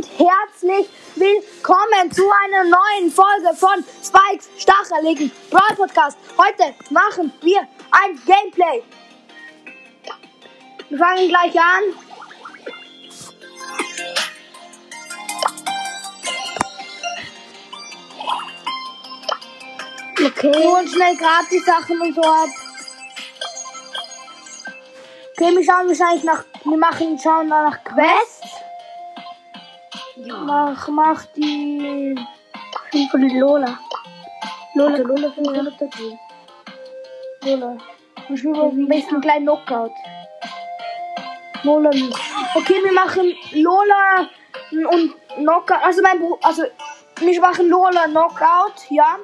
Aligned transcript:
und 0.00 0.08
herzlich 0.18 0.88
willkommen 1.14 2.10
zu 2.10 2.22
einer 2.44 2.64
neuen 2.64 3.12
Folge 3.12 3.54
von 3.54 3.84
Spikes 4.02 4.48
Stacheligen 4.56 5.30
Brawl 5.50 5.76
Podcast. 5.76 6.16
Heute 6.38 6.74
machen 6.88 7.30
wir 7.42 7.60
ein 7.90 8.18
Gameplay. 8.24 8.82
Wir 10.88 10.98
fangen 10.98 11.28
gleich 11.28 11.54
an. 11.60 11.82
Okay. 20.24 20.66
Und 20.66 20.88
schnell 20.88 21.16
gratis 21.16 21.66
Sachen 21.66 22.00
und 22.00 22.14
so 22.14 22.22
ab. 22.22 22.48
Okay, 25.36 25.56
wir 25.56 25.64
schauen 25.64 25.88
wahrscheinlich 25.88 26.24
nach. 26.24 26.44
Wir 26.64 26.78
machen, 26.78 27.18
schauen 27.22 27.48
nach 27.48 27.84
Quest. 27.84 28.39
Mach, 30.26 30.88
mach 30.88 31.24
die. 31.36 32.14
Von 33.10 33.28
Lola. 33.38 33.78
Lola, 34.74 34.92
also 34.92 35.04
Lola 35.04 35.30
finde 35.30 35.52
ich 35.52 35.60
auch 35.60 35.78
gut. 35.78 36.18
Lola. 37.44 37.76
Wir 38.28 38.36
spielen 38.36 38.60
am 38.60 38.88
besten 38.88 39.14
einen 39.14 39.22
kleinen 39.22 39.44
Knockout. 39.46 39.92
Lola 41.62 41.90
nicht. 41.90 42.18
Okay, 42.54 42.82
wir 42.82 42.92
machen 42.92 43.34
Lola 43.52 44.28
und 44.72 45.14
Knockout. 45.36 45.82
Also 45.82 46.02
mein 46.02 46.18
Bruder, 46.18 46.46
also 46.46 46.64
wir 47.20 47.40
machen 47.40 47.68
Lola 47.68 48.04
Knockout, 48.06 48.90
ja. 48.90 49.18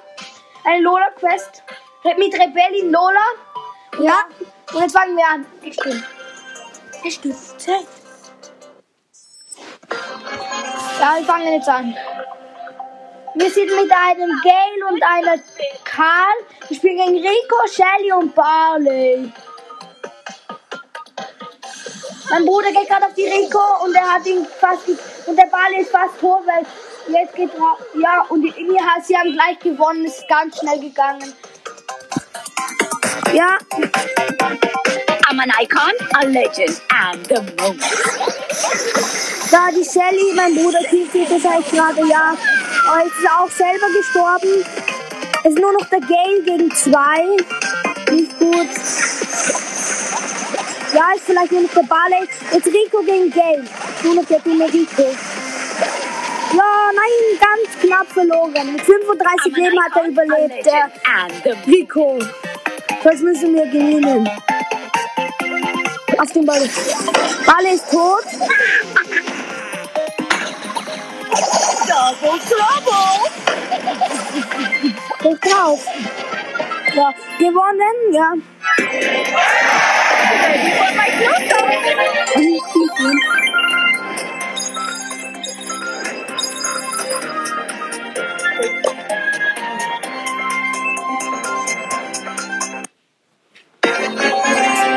Eine 0.64 0.82
Lola 0.82 1.10
Quest 1.16 1.62
mit 2.04 2.34
Rebellin 2.34 2.90
Lola. 2.90 3.26
Ja. 4.00 4.24
Und 4.72 4.80
jetzt 4.80 4.96
fangen 4.96 5.16
wir 5.16 5.28
an. 5.28 5.46
Ich 5.62 5.76
bin. 5.76 6.02
Du 7.22 7.30
Zeit? 7.56 7.86
Ja, 10.98 11.16
wir 11.18 11.24
fangen 11.24 11.52
jetzt 11.52 11.68
an. 11.68 11.94
Wir 13.34 13.50
sind 13.50 13.66
mit 13.66 13.92
einem 13.92 14.30
Gale 14.42 14.86
und 14.88 15.02
einer 15.02 15.42
Karl. 15.84 16.36
Wir 16.68 16.76
spielen 16.76 16.96
gegen 16.96 17.16
Rico, 17.18 17.56
Shelly 17.66 18.12
und 18.12 18.34
Barley. 18.34 19.30
Mein 22.30 22.44
Bruder 22.46 22.72
geht 22.72 22.88
gerade 22.88 23.06
auf 23.06 23.14
die 23.14 23.26
Rico 23.26 23.60
und 23.84 23.94
er 23.94 24.14
hat 24.14 24.26
ihn 24.26 24.46
fast 24.58 24.88
und 25.26 25.36
der 25.36 25.46
Barley 25.46 25.82
ist 25.82 25.90
fast 25.90 26.18
tot, 26.18 26.42
weil 26.46 26.64
jetzt 27.14 27.34
geht 27.34 27.50
ja 28.00 28.24
und 28.30 28.44
irgendwie 28.44 28.80
hat 28.80 29.04
sie 29.04 29.16
haben 29.16 29.32
gleich 29.32 29.58
gewonnen. 29.58 30.06
Es 30.06 30.18
ist 30.18 30.28
ganz 30.28 30.58
schnell 30.58 30.80
gegangen. 30.80 31.34
Ja. 33.32 33.58
I'm 35.28 35.40
an 35.40 35.50
icon, 35.60 35.92
a 36.14 36.26
legend, 36.26 36.80
and 36.90 37.26
the 37.26 37.40
moment. 37.58 37.82
Da 39.50 39.70
die 39.70 39.84
Shelly, 39.84 40.32
mein 40.34 40.54
Bruder, 40.54 40.80
sie 40.90 41.26
das 41.28 41.44
heißt 41.44 41.72
gerade, 41.72 42.06
ja. 42.08 42.36
Aber 42.88 43.04
jetzt 43.04 43.18
ist 43.18 43.24
er 43.24 43.40
auch 43.40 43.50
selber 43.50 43.86
gestorben. 43.96 44.64
Es 45.44 45.52
ist 45.52 45.58
nur 45.58 45.72
noch 45.72 45.86
der 45.86 46.00
Gale 46.00 46.42
gegen 46.44 46.70
zwei. 46.74 47.24
Nicht 48.12 48.38
gut. 48.38 48.68
Ja, 50.94 51.12
ist 51.14 51.24
vielleicht 51.26 51.52
nur 51.52 51.62
noch 51.62 51.74
der 51.74 51.82
Barley. 51.82 52.28
Jetzt 52.52 52.66
Rico 52.66 53.02
gegen 53.02 53.30
Gale. 53.30 53.64
Nur 54.02 54.14
noch 54.14 54.24
der 54.24 54.40
dumme 54.40 54.66
Rico. 54.72 55.02
Ja, 56.52 56.90
nein, 56.94 57.38
ganz 57.40 57.78
knapp 57.82 58.06
verloren. 58.08 58.72
Mit 58.72 58.82
35 58.82 59.52
I'm 59.52 59.56
an 59.56 59.62
Leben 59.62 59.84
hat 59.84 59.96
er 59.96 60.04
überlebt, 60.08 60.64
der 60.64 60.90
Rico. 61.66 62.18
Das 63.06 63.20
müssen 63.20 63.54
wir 63.54 63.64
gewinnen. 63.66 64.28
Auf 66.18 66.32
den 66.32 66.44
Ball. 66.44 66.68
Ball 67.46 67.66
ist 67.72 67.88
tot. 67.88 68.24
double 71.86 72.40
trouble. 72.48 73.30
Geht 75.22 75.44
drauf. 75.44 75.86
Ja, 76.96 77.14
gewonnen, 77.38 78.12
ja. 78.12 78.32
Ready 82.34 82.60
for 82.72 82.86
my 94.14 94.30
close-up. 94.30 94.96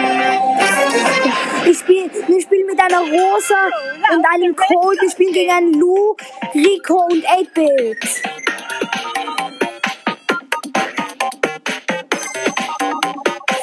Ich 1.65 1.79
spiel, 1.79 2.65
mit 2.65 2.79
einer 2.79 2.99
Rosa 2.99 3.69
und 4.13 4.25
einem 4.33 4.55
Colt. 4.55 5.01
Wir 5.01 5.09
spielen 5.11 5.33
gegen 5.33 5.51
einen 5.51 5.73
Lou, 5.73 6.15
Rico 6.53 7.05
und 7.09 7.25
8-Bit. 7.25 8.23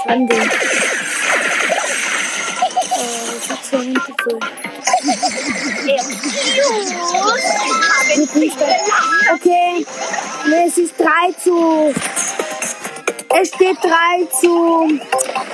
Sandy. 0.05 0.41
Oh, 2.93 3.33
ich 3.39 3.51
hab 3.51 3.63
so 3.65 3.79
nicht 3.79 4.17
das. 8.61 8.71
Okay, 9.35 9.87
es 10.67 10.79
ist 10.79 10.95
3 10.99 11.33
zu. 11.43 11.93
Es 13.41 13.49
steht 13.49 13.79
3 13.83 14.27
zu. 14.41 15.01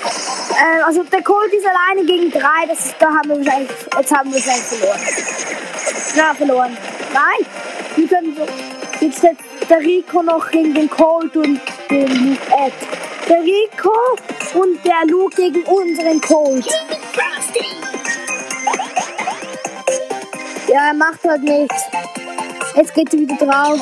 Äh, 0.04 0.82
also 0.82 1.02
der 1.04 1.22
Colt 1.22 1.52
ist 1.52 1.66
alleine 1.66 2.04
gegen 2.06 2.30
3. 2.30 2.40
Das 2.68 2.86
ist, 2.86 2.94
da 2.98 3.06
haben 3.06 3.28
wir 3.28 3.38
wahrscheinlich. 3.38 3.70
Jetzt 3.96 4.12
haben 4.12 4.32
wir 4.32 4.36
wahrscheinlich 4.36 4.64
verloren. 4.64 5.00
Na, 6.16 6.34
verloren. 6.34 6.76
Nein! 7.12 7.46
Wir 7.96 8.08
können 8.08 8.36
so. 8.36 8.46
Jetzt 9.04 9.22
der, 9.22 9.36
der 9.68 9.80
Rico 9.80 10.22
noch 10.22 10.50
gegen 10.50 10.74
den 10.74 10.88
Colt 10.88 11.36
und 11.36 11.60
den 11.90 12.38
Ed. 12.50 12.72
Der 13.28 13.42
Rico 13.42 13.92
und 14.54 14.84
der 14.84 15.06
Luke 15.08 15.36
gegen 15.36 15.62
unseren 15.64 16.20
Colt. 16.20 16.66
Ja, 20.68 20.88
er 20.88 20.94
macht 20.94 21.22
halt 21.24 21.42
nichts. 21.42 21.82
Jetzt 22.74 22.94
geht 22.94 23.12
er 23.12 23.20
wieder 23.20 23.36
drauf. 23.36 23.80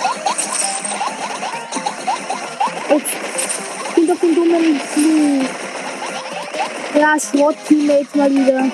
Jetzt 2.90 3.94
bin 3.94 4.06
doch 4.06 4.18
den 4.18 4.34
dummen 4.34 4.80
Luke. 4.96 5.59
Ja, 6.94 7.16
Schrott-Teammates 7.18 8.14
mal 8.14 8.30
wieder. 8.30 8.70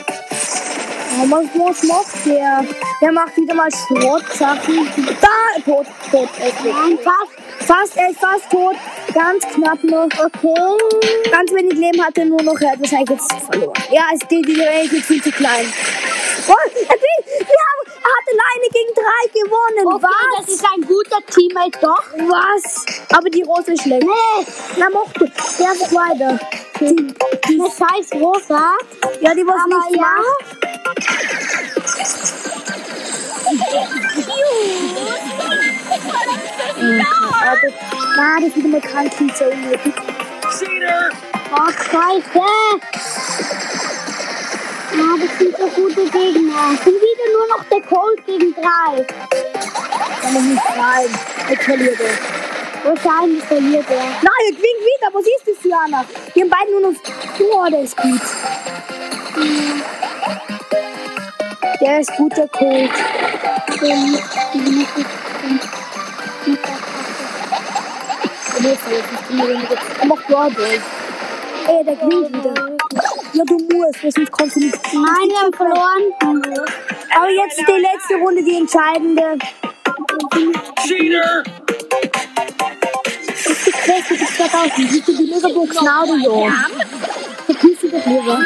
Oh, 1.18 1.30
was, 1.30 1.46
was 1.54 1.82
macht 1.84 2.26
der? 2.26 2.64
Der 3.00 3.12
macht 3.12 3.36
wieder 3.36 3.54
mal 3.54 3.68
Schrottsachen. 3.70 4.88
Da, 5.20 5.62
tot, 5.64 5.86
tot, 6.10 6.28
ist 6.38 6.64
weg. 6.64 7.00
Fast, 7.02 7.66
fast, 7.66 7.96
er 7.96 8.10
ist 8.10 8.20
fast 8.20 8.50
tot. 8.50 8.76
Ganz 9.14 9.46
knapp 9.48 9.82
noch. 9.84 10.04
Okay. 10.04 11.30
Ganz 11.30 11.52
wenig 11.52 11.74
Leben 11.74 12.04
hat 12.04 12.16
er 12.18 12.24
nur 12.26 12.42
noch. 12.42 12.58
Er 12.60 12.72
hat 12.72 12.80
wahrscheinlich 12.80 13.10
jetzt 13.10 13.32
verloren. 13.50 13.72
Ja, 13.90 14.04
es 14.14 14.20
die, 14.28 14.42
die 14.42 14.58
Welt 14.58 14.92
ist 14.92 15.06
viel 15.06 15.22
zu 15.22 15.30
klein. 15.30 15.66
Oh, 16.48 16.52
er, 16.74 16.96
wir 16.96 17.62
haben, 17.66 17.82
er 17.86 18.12
hat 18.12 18.26
alleine 18.32 18.68
gegen 18.72 18.94
drei 18.94 19.22
gewonnen. 19.32 19.94
Okay, 19.94 20.06
Was? 20.06 20.46
das 20.46 20.54
ist 20.54 20.64
ein 20.64 20.82
guter 20.82 21.20
Teammate, 21.32 21.78
doch. 21.80 22.04
Was? 22.28 22.86
Aber 23.16 23.30
die 23.30 23.42
Rose 23.42 23.72
ist 23.72 23.82
schlecht. 23.82 24.04
Nee, 24.04 24.46
Na, 24.78 24.90
mochte. 24.90 25.30
Der 25.58 25.70
einfach 25.70 25.92
weiter. 25.92 26.38
Die, 26.78 26.94
die, 26.94 27.60
eine 27.60 27.70
scheiß 27.70 28.12
Rosa. 28.20 28.72
ja, 29.20 29.34
die 29.34 29.46
was 29.46 29.54
Aber 29.54 29.76
nichts 29.76 29.96
ja. 29.96 30.02
macht. 30.02 30.56
Ja, 36.78 37.54
das, 37.62 37.72
na, 38.16 38.36
das 38.36 38.48
ist 38.48 38.56
wieder 38.56 38.68
mal 38.68 38.80
krank, 38.80 39.12
so 39.38 39.44
unnötig. 39.46 39.94
Oh, 41.52 41.70
scheiße. 41.70 42.46
Ja, 44.92 45.16
das 45.20 45.38
sind 45.38 45.56
so 45.56 45.66
gute 45.68 46.04
Gegner. 46.10 46.76
Sind 46.84 47.00
wieder 47.00 47.26
nur 47.32 47.46
noch 47.56 47.64
der 47.70 47.80
Colt 47.80 48.26
gegen 48.26 48.54
drei. 48.54 49.06
Kann 50.20 50.34
doch 50.34 50.40
nicht 50.42 50.62
sein. 50.74 51.08
Jetzt 51.48 51.64
verliert 51.64 52.00
er. 52.00 52.35
Wahrscheinlich 52.86 53.42
verliert 53.44 53.84
er. 53.90 53.96
Nein, 53.96 54.42
er 54.46 54.52
gewinnt 54.52 54.62
wieder. 54.62 55.08
Was 55.12 55.26
ist 55.26 55.42
das 55.46 55.58
für 55.60 55.76
einer? 55.76 56.04
Die 56.34 56.40
haben 56.42 56.50
beide 56.50 56.70
nur 56.70 56.80
noch... 56.80 56.98
Oh, 57.40 57.70
der 57.70 57.82
ist 57.82 57.96
gut. 57.96 58.20
Der 61.80 62.00
ist 62.00 62.16
gut, 62.16 62.36
der 62.36 62.48
Colt. 62.48 62.90
Ist 63.70 63.82
unbedingt- 64.54 64.88
Er 70.00 70.06
macht 70.06 70.26
Brawlball. 70.28 70.80
Ey, 71.68 71.84
der 71.84 71.96
gewinnt 71.96 72.32
wieder. 72.32 72.54
Ja, 73.32 73.44
du 73.44 73.54
musst, 73.58 74.02
weil 74.04 74.12
sonst 74.12 74.32
kannst 74.32 74.56
du 74.56 74.60
nicht. 74.60 74.78
Nein, 74.94 75.28
wir 75.28 75.38
haben 75.38 75.52
verloren. 75.52 76.42
Aber 77.14 77.30
jetzt 77.30 77.58
die 77.58 77.80
letzte 77.80 78.14
Runde, 78.16 78.42
die 78.42 78.56
entscheidende. 78.56 79.38
Cheater! 80.86 81.42
Quest, 83.86 84.10
die 84.10 84.16
2000. 84.18 84.90
Siehst 84.90 85.08
du 85.08 85.16
die 85.16 85.30
Megabox 85.30 85.74
now, 85.76 86.04
du 86.04 86.16
Junge? 86.16 86.52
Verpiss 87.46 87.80
dich 87.80 87.92
doch 87.92 88.06
lieber. 88.06 88.44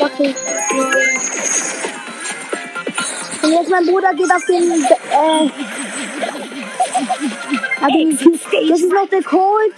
Okay. 0.00 0.34
Und 3.42 3.52
Jetzt 3.52 3.70
mein 3.70 3.86
Bruder 3.86 4.14
geht 4.14 4.34
auf 4.34 4.44
den. 4.46 4.72
Äh, 4.72 5.50
ja, 7.80 7.88
den 7.88 8.18
das 8.68 8.80
ist 8.80 8.92
noch 8.92 9.08
der 9.10 9.22
Colt. 9.22 9.74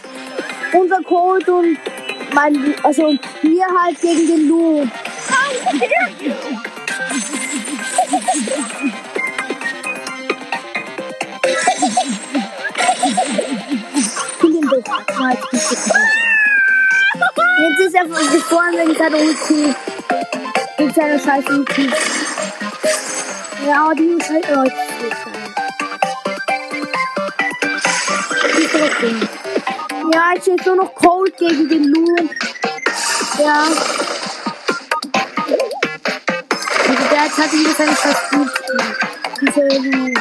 Unser 0.72 1.02
Colt 1.02 1.48
und 1.48 1.76
mein. 2.34 2.74
Also 2.84 3.14
wir 3.42 3.66
halt 3.82 4.00
gegen 4.00 4.26
den 4.28 4.48
Lu. 4.48 4.86
Ist 18.04 18.10
er 18.10 18.32
gestorben 18.32 18.78
wegen 18.78 18.94
seiner 18.94 19.18
Ulti. 19.18 19.74
Wegen 20.76 20.94
seiner 20.94 21.18
scheiß 21.18 21.44
Ulti. 21.48 21.90
Ja, 23.66 23.84
aber 23.84 23.94
die 23.94 24.16
ist 24.18 24.28
halt 24.28 24.48
Leute. 24.50 24.72
Ja, 30.12 30.32
jetzt 30.34 30.42
steht 30.42 30.66
nur 30.66 30.76
noch 30.76 30.94
Cold 30.94 31.36
gegen 31.36 31.68
den 31.68 31.84
Lu. 31.84 32.16
Ja. 33.38 33.64
Also 36.88 37.04
der 37.10 37.20
hat 37.20 37.36
halt 37.36 37.52
wieder 37.52 37.72
seine 37.76 37.96
scheiß 37.96 38.16
Ulti. 38.32 38.76
Diese 39.40 39.60
Lu. 39.88 40.14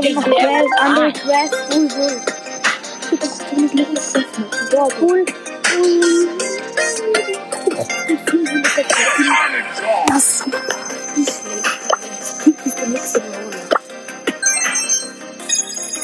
Müssen 0.00 0.22
king 0.22 0.34
fahren 0.40 0.66
aber 0.80 1.06
noch 1.06 1.12
Quest, 1.12 1.54
andere 1.72 2.20
Quests. 2.20 3.44
Cool, 3.50 3.68
cool. 3.70 4.24
Ja, 4.72 4.88
cool. 5.00 5.24
I'm 8.76 9.54
in 9.54 9.64
charge! 9.76 10.06
Das 10.08 10.40
ist 10.40 10.46
nicht 11.16 11.32
schlecht. 11.32 11.74
Krieg 12.42 12.56
ist 12.64 12.78
der 12.78 12.88
nächste 12.88 13.20
Rolle. 13.20 13.60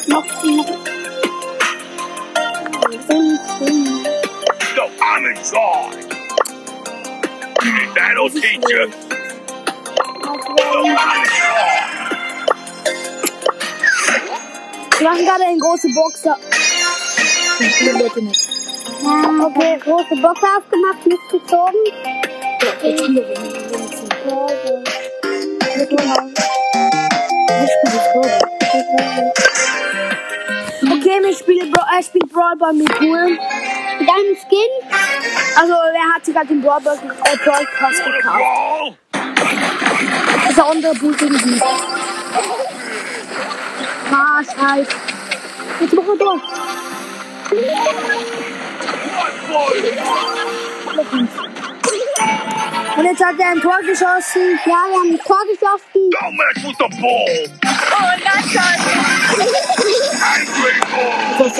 Noch 0.08 0.26
noch. 0.44 0.66
So 4.76 4.84
I'm 5.00 5.24
in 5.26 5.36
charge! 5.44 6.06
That'll 7.94 8.30
teach 8.30 8.64
you! 8.68 8.90
So 10.22 10.78
I'm 10.78 10.86
in 10.86 11.26
charge! 11.26 11.79
Wir 15.00 15.08
machen 15.08 15.24
gerade 15.24 15.44
eine 15.44 15.58
große 15.58 15.88
nicht. 18.20 18.48
Okay, 19.46 19.78
große 19.82 20.16
Box 20.20 20.40
aufgemacht, 20.42 21.06
nichts 21.06 21.28
gezogen. 21.30 21.78
Jetzt 22.60 22.98
spielen 22.98 23.14
wir 23.14 23.22
nicht. 23.24 23.40
Okay, 30.82 31.18
wir 31.22 31.34
spielen 31.34 31.70
Bra 31.70 31.86
äh, 31.98 32.02
spielt 32.02 32.30
Brawl 32.30 32.56
Ball 32.58 32.74
mit 32.74 32.94
Pool. 32.98 33.30
Mit 33.30 34.06
deinem 34.06 34.36
Skin? 34.36 34.70
Also, 35.56 35.72
wer 35.72 36.14
hat 36.14 36.26
sich 36.26 36.34
gerade 36.34 36.48
den 36.48 36.60
Brawl 36.60 36.82
Ball 36.82 36.98
äh, 37.24 37.36
Brawl 37.38 37.66
Pass 37.78 37.96
gekauft? 37.96 38.98
Das 39.12 40.50
ist 40.50 40.58
der 40.58 40.66
andere 40.66 40.94
Pool 40.94 41.14
gegen 41.14 41.38
sie. 41.38 41.60
Scheiße. 44.10 44.96
Jetzt 45.80 45.94
machen 45.94 46.06
wir 46.06 46.16
durch. 46.18 46.42
Und 52.96 53.04
jetzt 53.04 53.24
hat 53.24 53.38
er 53.38 53.50
ein 53.50 53.60
Tor 53.60 53.78
geschossen. 53.80 54.58
Ja, 54.66 54.84
wir 54.88 54.98
haben 54.98 55.12
ein 55.12 55.20
Tor 55.24 55.38
geschossen. 55.46 56.10
Don't 56.10 56.36
mess 56.36 56.64
with 56.64 56.76
the 56.78 56.88
ball! 57.00 57.46
Oh, 57.64 58.12
that's 58.24 58.56
Angry 60.22 60.76
ball! 60.90 61.50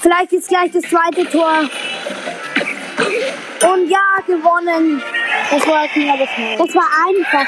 Vielleicht 0.00 0.32
ist 0.32 0.48
gleich 0.48 0.70
das 0.72 0.82
zweite 0.82 1.28
Tor. 1.30 1.68
Und 3.72 3.88
ja, 3.88 3.98
gewonnen. 4.26 5.02
Das 5.50 5.66
war. 5.66 5.86
Das 5.86 6.74
war 6.74 6.88
einfach. 7.08 7.46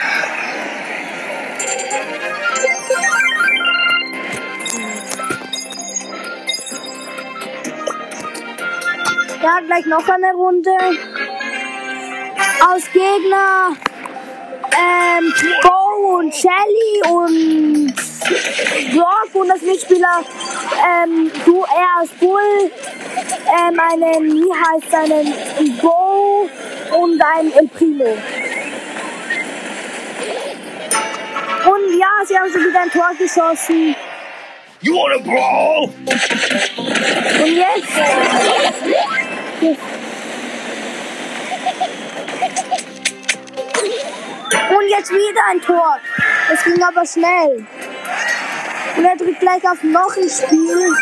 Ja, 9.47 9.61
gleich 9.65 9.87
noch 9.87 10.09
eine 10.09 10.33
Runde. 10.33 10.73
Aus 12.69 12.83
Gegner 12.93 13.77
ähm, 14.77 15.33
Bo 15.63 16.17
und 16.17 16.35
Shelly 16.35 17.03
und 17.09 17.95
Brock 18.93 19.31
und 19.35 19.49
das 19.49 19.63
Mitspieler 19.63 20.25
ähm, 20.85 21.31
du, 21.45 21.63
er 21.63 22.03
aus 22.03 22.09
Bull, 22.19 22.73
ähm, 23.47 23.79
einen, 23.79 24.35
wie 24.35 24.53
heißt 24.53 24.93
einen 24.93 25.79
Bo 25.79 26.51
und 26.99 27.23
ein 27.23 27.53
El 27.53 27.69
Primo. 27.69 28.19
Und 31.67 31.99
ja, 32.01 32.09
sie 32.27 32.37
haben 32.37 32.51
schon 32.51 32.67
wieder 32.67 32.81
ein 32.81 32.91
Tor 32.91 33.13
geschossen. 33.17 33.95
You 34.81 34.95
wanna 34.95 35.19
brawl? 35.19 35.91
Und 37.43 37.57
jetzt? 37.57 37.93
Und 39.61 39.79
jetzt 44.89 45.11
wieder 45.11 45.41
ein 45.51 45.61
Tor. 45.63 45.97
Das 46.51 46.63
ging 46.65 46.83
aber 46.83 47.07
schnell. 47.07 47.67
Und 48.97 49.05
er 49.05 49.17
drückt 49.17 49.41
gleich 49.41 49.67
auf 49.69 49.83
noch 49.83 50.15
ein 50.17 50.29
Spiel. 50.29 50.95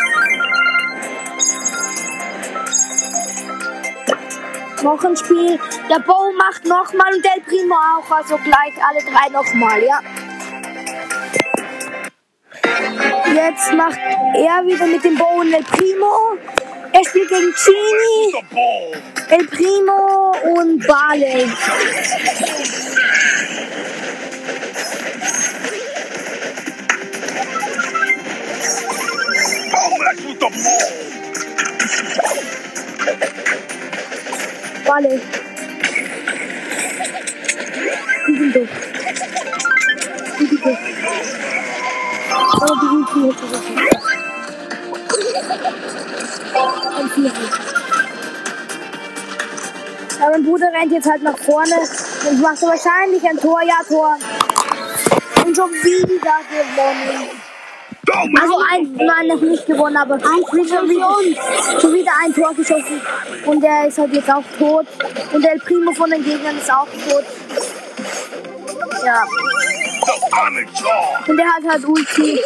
Noch 4.83 5.03
ein 5.03 5.17
Spiel. 5.17 5.59
Der 5.89 5.99
Bo 5.99 6.31
macht 6.37 6.65
nochmal 6.65 7.13
und 7.13 7.25
Del 7.25 7.41
Primo 7.45 7.75
auch. 7.75 8.09
Also 8.09 8.37
gleich 8.37 8.73
alle 8.87 9.01
drei 9.03 9.29
nochmal, 9.29 9.83
ja. 9.83 9.99
Jetzt 13.47 13.71
macht 13.73 13.99
er 13.99 14.65
wieder 14.65 14.87
mit 14.87 15.03
dem 15.03 15.15
Bo 15.15 15.41
und 15.41 15.53
El 15.53 15.63
Primo. 15.63 16.35
Er 16.91 17.05
spielt 17.05 17.29
gegen 17.29 17.53
ball! 18.49 19.01
El 19.29 19.45
Primo 19.47 20.35
und 20.55 20.87
Barley. 20.87 21.47
Barley. 34.87 35.21
Die 38.27 38.37
sind 38.37 38.55
durch. 38.55 38.69
Die 40.39 40.45
sind 40.47 40.65
durch. 40.65 41.64
Aber 42.35 42.75
die 42.81 42.87
sind 42.87 43.07
hier 43.13 43.37
zurück. 43.37 43.63
Ein 46.97 47.09
Vierer. 47.09 47.31
Ja, 50.19 50.29
mein 50.31 50.43
Bruder 50.43 50.67
rennt 50.71 50.91
jetzt 50.91 51.09
halt 51.09 51.23
nach 51.23 51.37
vorne 51.37 51.75
und 52.29 52.41
macht 52.41 52.61
wahrscheinlich 52.61 53.23
ein 53.27 53.37
Tor, 53.37 53.61
ja 53.61 53.75
Tor. 53.87 54.17
Und 55.45 55.55
schon 55.55 55.71
wieder 55.71 56.39
gewonnen. 56.49 57.29
Also 58.39 58.59
ein, 58.71 58.93
nein, 58.93 59.27
noch 59.27 59.41
nicht 59.41 59.65
gewonnen, 59.65 59.97
aber 59.97 60.19
schon 60.19 60.87
wieder, 60.89 61.79
schon 61.81 61.93
wieder 61.93 62.11
ein 62.23 62.33
Tor 62.33 62.53
geschossen. 62.53 63.01
Und 63.45 63.61
der 63.61 63.87
ist 63.87 63.97
halt 63.97 64.13
jetzt 64.13 64.29
auch 64.29 64.43
tot. 64.57 64.85
Und 65.33 65.43
der 65.43 65.57
Primo 65.59 65.91
von 65.91 66.09
den 66.09 66.23
Gegnern 66.23 66.57
ist 66.57 66.71
auch 66.71 66.87
tot. 66.87 67.25
Ja. 69.05 69.23
So 70.05 70.13
I'm 70.31 70.57
in 70.57 70.67
charge! 70.75 71.29
Und 71.29 71.37
der 71.37 71.47
hat 71.47 71.63
halt 71.67 71.85
Ulti. 71.85 72.39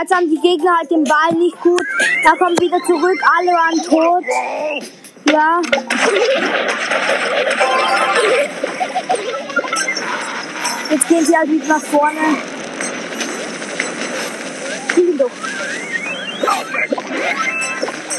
Jetzt 0.00 0.14
haben 0.14 0.28
die 0.30 0.40
Gegner 0.40 0.78
halt 0.78 0.90
den 0.90 1.04
Ball 1.04 1.32
nicht 1.38 1.60
gut. 1.60 1.86
Da 2.24 2.32
kommt 2.32 2.60
wieder 2.60 2.78
zurück, 2.86 3.18
alle 3.38 3.52
waren 3.52 3.82
tot. 3.82 4.24
Ja. 5.30 5.60
Jetzt 10.90 11.08
gehen 11.08 11.24
sie 11.24 11.36
halt 11.36 11.48
nicht 11.48 11.68
nach 11.68 11.80
vorne. 11.80 12.38
Fliegen 14.88 15.18
doch. 15.18 15.30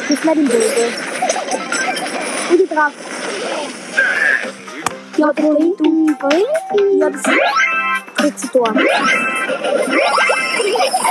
Nicht 0.09 0.25
mehr 0.25 0.35
den 0.35 0.47
Böse. 0.47 0.93
Die 2.51 2.67
drauf. 2.67 2.91
Ja, 5.17 5.31
bring 5.33 5.73
du. 5.77 6.15
Ja, 6.97 7.09
das 7.09 7.23
dritte 8.17 8.51
Tor. 8.51 8.73
Oh, 8.73 8.77
Alter. 8.77 10.40
Geht's. 10.61 11.01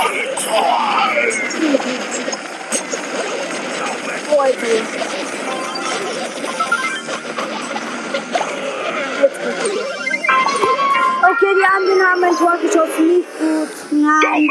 Okay, 11.23 11.53
die 11.55 11.65
anderen 11.65 12.01
haben 12.05 12.23
ein 12.23 12.35
Tor 12.35 12.57
geschossen, 12.61 13.07
nicht 13.07 13.29
gut. 13.39 13.69
Nein. 13.91 14.49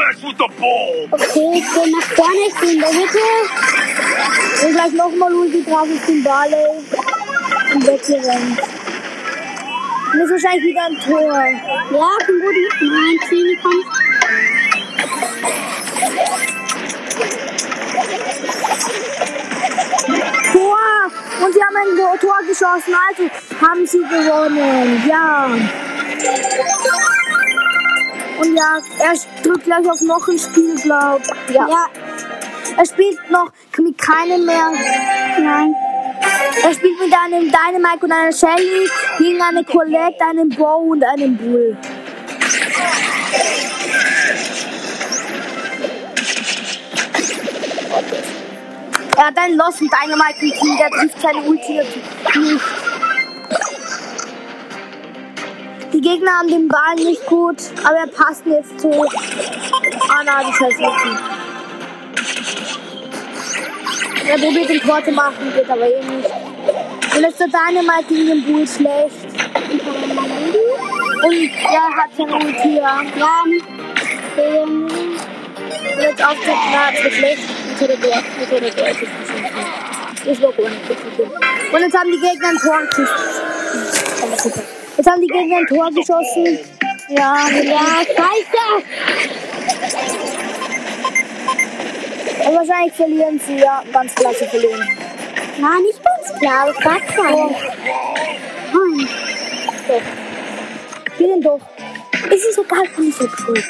Okay, 1.11 1.51
ich 1.55 1.73
gehe 1.73 1.91
nach 1.91 2.07
vorne, 2.15 2.41
ich 2.47 2.55
bin 2.55 2.69
in 2.69 2.79
der 2.79 2.93
Mitte. 2.93 3.19
Und 4.63 4.73
gleich 4.73 4.93
nochmal 4.93 5.33
Ulti 5.33 5.63
drauf 5.63 5.87
ist 5.87 6.07
den 6.07 6.23
Ball 6.23 6.51
ey. 6.53 7.75
und 7.75 7.87
weggerannt. 7.87 8.61
Und 10.13 10.19
ist 10.21 10.31
wahrscheinlich 10.31 10.65
wieder 10.65 10.85
ein 10.85 10.99
Tor. 10.99 11.33
Ja, 11.91 12.09
bin 12.25 12.39
gut. 12.39 12.55
Nein, 12.81 13.19
Zini 13.29 13.55
kommt. 13.61 13.90
Tor- 22.11 22.19
Tor 22.19 22.37
geschossen, 22.47 22.93
also 23.09 23.29
haben 23.65 23.85
sie 23.85 23.99
gewonnen. 23.99 25.03
Ja. 25.07 25.47
Und 28.39 28.55
ja, 28.55 28.79
er 28.99 29.13
drückt 29.43 29.65
gleich 29.65 29.89
auf 29.89 30.01
noch 30.01 30.27
ein 30.27 30.39
Spiel, 30.39 30.75
glaub. 30.75 31.21
Ja. 31.49 31.67
Ja, 31.67 31.85
Er 32.77 32.85
spielt 32.85 33.19
noch 33.29 33.51
mit 33.77 33.97
keinem 33.97 34.45
mehr. 34.45 34.71
nein. 35.39 35.75
Er 36.63 36.73
spielt 36.73 36.99
mit 36.99 37.13
einem 37.13 37.51
Dynamite 37.51 38.05
und 38.05 38.11
einer 38.11 38.31
Shelly 38.31 38.89
gegen 39.17 39.41
eine 39.41 39.63
Colette, 39.63 40.23
einen 40.29 40.49
Bo 40.49 40.75
und 40.91 41.03
einen 41.03 41.37
Bull. 41.37 41.77
Er 49.17 49.25
hat 49.25 49.37
einen 49.37 49.57
Lost 49.57 49.81
und 49.81 49.91
Dynamite 49.91 50.45
im 50.45 50.51
Team, 50.53 50.77
der 50.77 50.89
trifft 50.89 51.21
seine 51.21 51.39
Ulti 51.39 51.73
nicht. 51.73 51.99
Die 55.93 56.01
Gegner 56.01 56.31
haben 56.39 56.47
den 56.47 56.67
Ball 56.67 56.95
nicht 56.95 57.25
gut, 57.25 57.57
aber 57.83 57.97
er 57.97 58.07
passt 58.07 58.45
jetzt 58.45 58.79
zu. 58.79 58.89
Ah 58.89 60.23
nein, 60.23 60.45
die 60.47 60.53
scheiß 60.53 60.75
Ulti. 60.79 61.17
Er 64.27 64.37
probiert 64.37 64.69
den 64.69 64.79
Tor 64.81 65.03
zu 65.03 65.11
machen, 65.11 65.53
geht 65.53 65.69
aber 65.69 65.87
eh 65.87 66.03
nicht. 66.03 66.29
Und 67.15 67.21
jetzt 67.21 67.39
der 67.39 67.47
Dynamite 67.47 68.07
gegen 68.07 68.27
den 68.27 68.43
Bull 68.45 68.67
schlecht. 68.67 69.25
Und 71.23 71.51
er 71.63 71.97
hat 71.97 72.09
seine 72.15 72.35
Ulti, 72.35 72.77
ja. 72.77 73.01
Ja, 73.17 73.43
Und 74.53 74.91
jetzt 76.01 76.23
auf 76.25 76.37
der 76.45 76.55
Na, 76.71 76.91
das 76.91 77.03
wird 77.03 77.13
schlecht. 77.13 77.60
War 77.81 77.89
war 80.39 80.53
gut. 80.53 80.67
Und 81.73 81.79
jetzt 81.79 81.97
haben 81.97 82.11
die 82.11 82.19
Gegner 82.19 82.49
ein 82.49 82.57
Tor 82.57 82.79
geschossen. 82.85 84.53
Jetzt 84.97 85.09
haben 85.09 85.21
die 85.21 85.27
Gegner 85.27 85.57
ein 85.57 85.65
Tor 85.65 85.89
geschossen. 85.89 86.59
Ja, 87.09 87.49
ja, 87.49 88.03
scheiße. 88.05 88.63
Und 92.47 92.55
wahrscheinlich 92.55 92.93
verlieren 92.93 93.41
sie, 93.47 93.57
ja. 93.57 93.83
Ganz 93.91 94.13
klar, 94.13 94.33
sie 94.37 94.45
verlieren. 94.45 94.87
Nein, 95.57 95.81
nicht 95.81 95.99
ganz 96.03 96.39
klar, 96.39 96.61
aber 96.63 96.73
sag 96.83 97.17
mal. 97.17 97.49
Nein. 98.73 99.07
Doch. 99.87 100.01
Geh 101.17 101.27
denn 101.27 101.41
doch. 101.41 101.59
Es 102.29 102.45
ist 102.45 102.59
egal, 102.59 102.87
komm 102.95 103.09
ich 103.09 103.19
jetzt 103.19 103.45
gut. 103.45 103.63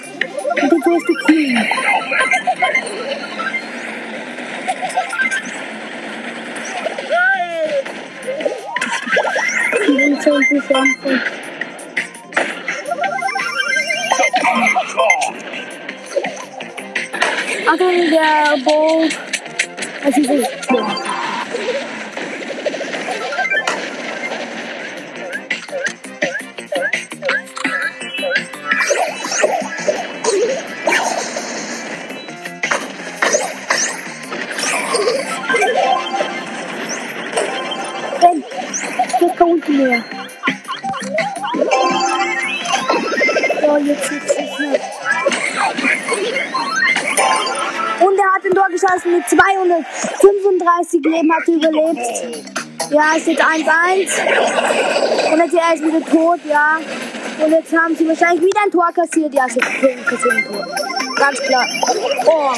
Und 0.61 0.69
dann 0.69 0.81
sollst 0.83 1.07
du 1.07 1.13
killen. 1.25 1.65
Ich 10.21 10.25
bin 10.25 10.33
so 10.33 10.55
beschäftigt. 10.55 11.31
Ach, 17.67 17.77
dann 17.77 18.11
der 18.11 18.63
Bo. 18.63 19.09
Was 20.03 20.17
ist 20.17 20.29
das? 20.29 20.60
Geschossen 48.81 49.11
mit 49.11 49.29
235 49.29 51.01
Leben, 51.03 51.31
hat 51.31 51.47
er 51.47 51.53
überlebt. 51.53 51.99
Ja, 52.89 53.03
es 53.15 53.21
steht 53.23 53.41
1-1. 53.41 55.31
Und 55.31 55.39
jetzt 55.39 55.53
er 55.53 55.73
ist 55.75 55.83
wieder 55.83 56.01
tot, 56.05 56.39
ja. 56.49 56.79
Und 57.43 57.51
jetzt 57.51 57.73
haben 57.73 57.95
sie 57.95 58.07
wahrscheinlich 58.07 58.41
wieder 58.43 58.61
ein 58.65 58.71
Tor 58.71 58.91
kassiert. 58.93 59.33
Ja, 59.33 59.47
sie 59.47 59.59
kassieren 59.59 60.37
ein 60.37 60.45
Tor. 60.45 60.67
Ganz 61.15 61.39
klar. 61.41 61.65
Oh. 62.25 62.51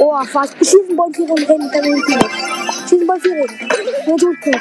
Oh, 0.00 0.24
fast. 0.24 0.56
Schießen 0.58 0.96
Ball 0.96 1.10
4 1.14 1.30
und 1.30 1.48
rennen 1.48 1.70
dann 1.72 1.82
hinten 1.82 2.14
weg. 2.14 2.30
Schießen 2.88 3.06
Ball 3.06 3.20
4 3.20 3.32
rennen. 3.32 3.70
Jetzt 4.06 4.24
holt 4.24 4.46
noch. 4.46 4.60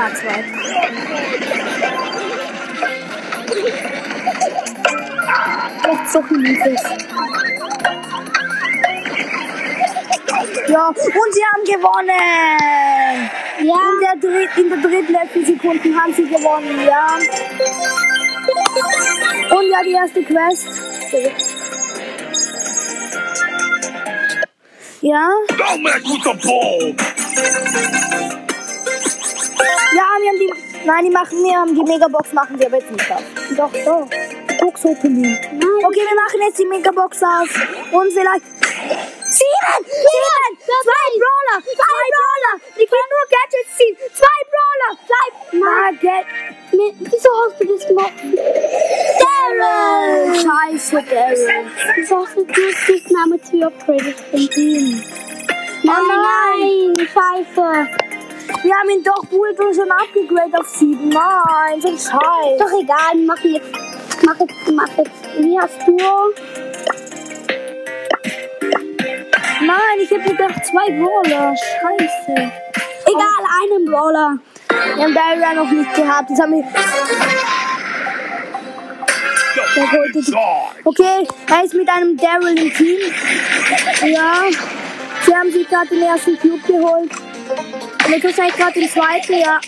Ah, 0.00 0.10
zwei. 0.14 1.67
Echt 5.90 6.10
so 6.12 6.22
viel 6.22 6.38
Liebes. 6.38 6.82
Ja, 10.68 10.88
und 10.88 10.96
sie 10.96 11.44
haben 11.50 11.64
gewonnen! 11.64 13.30
Ja, 13.62 13.74
In 13.74 14.20
der, 14.20 14.30
dritt, 14.30 14.50
in 14.56 14.68
der 14.68 14.78
drittletzten 14.78 15.44
Sekunde 15.46 16.00
haben 16.00 16.12
sie 16.12 16.24
gewonnen, 16.24 16.86
ja. 16.86 17.18
Und 19.56 19.70
ja, 19.70 19.82
die 19.82 19.92
erste 19.92 20.22
Quest. 20.22 20.68
Ja, 25.00 25.30
ja, 29.94 30.04
wir 30.20 30.28
haben 30.28 30.38
die. 30.38 30.52
Nein, 30.84 31.04
die 31.04 31.10
machen, 31.10 31.42
wir 31.42 31.56
haben 31.56 31.74
die 31.74 31.82
Megabox, 31.82 32.32
machen 32.32 32.56
sie 32.58 32.66
aber 32.66 32.78
jetzt 32.78 32.90
nicht 32.90 33.10
auf. 33.10 33.22
Doch, 33.56 33.72
doch. 33.84 34.08
Box 34.58 34.84
Opening. 34.84 35.36
Okay, 35.84 36.04
wir 36.08 36.16
machen 36.16 36.40
jetzt 36.46 36.58
die 36.58 36.66
Megabox 36.66 37.22
auf. 37.22 37.48
Und 37.92 38.12
vielleicht. 38.12 38.44
Sieben! 39.28 39.84
Sieben! 39.84 40.52
Zwei 40.58 41.06
Brawler! 41.20 41.62
Zwei 41.62 42.04
Brawler! 42.16 42.54
Wir 42.76 42.86
können 42.86 43.10
nur 43.12 43.26
Gadgets 43.28 43.76
ziehen! 43.76 43.96
Zwei 44.14 44.38
Brawler! 44.50 44.92
Zwei. 45.06 45.28
Get. 46.00 46.26
nee, 46.72 46.94
wieso 46.98 47.28
hast 47.44 47.60
du 47.60 47.64
das 47.66 47.86
gemacht? 47.86 48.12
Daryl! 49.20 50.34
Scheiße, 50.34 51.02
Daryl. 51.10 51.66
Wieso 51.96 52.16
hast 52.18 52.36
du 52.36 52.44
das 52.44 53.10
Name 53.10 53.40
zu 53.42 53.62
upgraden? 53.66 54.14
Team. 54.50 55.02
Nein, 55.82 56.04
nein, 56.08 57.08
scheiße. 57.08 57.88
Wir 58.62 58.74
haben 58.74 58.90
ihn 58.90 59.02
doch 59.02 59.24
Bulldog 59.26 59.74
schon 59.74 59.90
abgegradet 59.90 60.54
auf 60.58 60.68
sieben. 60.68 61.08
Nein, 61.10 61.80
so 61.80 61.88
ein 61.88 61.98
Scheiß. 61.98 62.58
Doch 62.58 62.80
egal, 62.80 63.14
wir 63.14 63.26
machen 63.26 63.54
jetzt, 63.54 63.68
mach 64.22 64.40
jetzt, 64.40 64.72
mach 64.72 64.88
jetzt. 64.96 65.10
Wie 65.38 65.58
hast 65.58 65.86
du? 65.86 65.96
Nein, 69.60 69.98
ich 70.00 70.10
hätte 70.10 70.30
gedacht 70.30 70.66
zwei 70.66 70.90
Brawler. 70.98 71.54
Scheiße. 71.56 72.52
Egal, 73.06 73.42
einen 73.62 73.84
Brawler. 73.84 74.38
Wir 74.94 75.04
haben 75.04 75.14
Daryl 75.14 75.56
noch 75.56 75.70
nicht 75.70 75.94
gehabt. 75.94 76.30
Jetzt 76.30 76.40
haben 76.40 76.52
wir. 76.52 76.64
Okay, 80.84 81.26
er 81.48 81.64
ist 81.64 81.74
mit 81.74 81.88
einem 81.88 82.16
Daryl 82.16 82.58
im 82.58 82.72
Team. 82.72 82.98
Ja. 84.06 84.42
Sie 85.24 85.34
haben 85.34 85.50
sich 85.50 85.68
gerade 85.68 85.88
den 85.88 86.02
ersten 86.02 86.38
Cube 86.38 86.60
geholt. 86.66 87.10
Und 88.06 88.10
jetzt 88.10 88.24
wahrscheinlich 88.24 88.56
gerade 88.56 88.72
den 88.72 88.88
zweiten, 88.88 89.32
ja. 89.34 89.60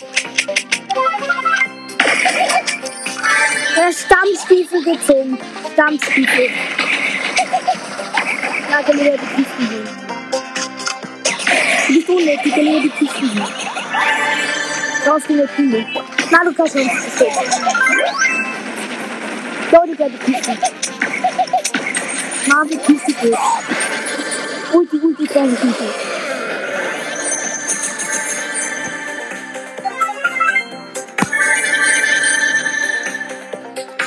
Er 3.75 3.85
hat 3.85 3.93
Stammstiefel 3.93 4.83
gezogen. 4.83 5.37
Stammstiefel. 5.73 6.49
Na, 8.69 8.81
geh 8.81 8.93
lieber 8.93 9.17
die 9.17 9.43
Kisten 9.43 9.69
holen. 9.69 9.89
Du 11.87 11.93
bist 11.93 12.09
unnötig, 12.09 12.53
geh 12.55 12.61
lieber 12.61 12.81
die 12.81 12.89
Kisten 12.89 13.29
holen. 13.29 13.53
Raus 15.07 15.21
in 15.29 15.37
der 15.37 15.47
Kühe. 15.47 15.85
Na, 16.31 16.43
du 16.43 16.53
kannst 16.53 16.75
uns. 16.75 16.91
So, 19.71 19.77
die 19.85 19.95
die 19.95 20.31
Kisten. 20.31 20.57
Marvel 22.47 22.77
Kiste 22.77 23.13
geht. 23.13 23.37
Ulti, 24.73 24.97
Ulti, 24.97 25.27
kleine 25.27 25.55
Kiste. 25.55 26.10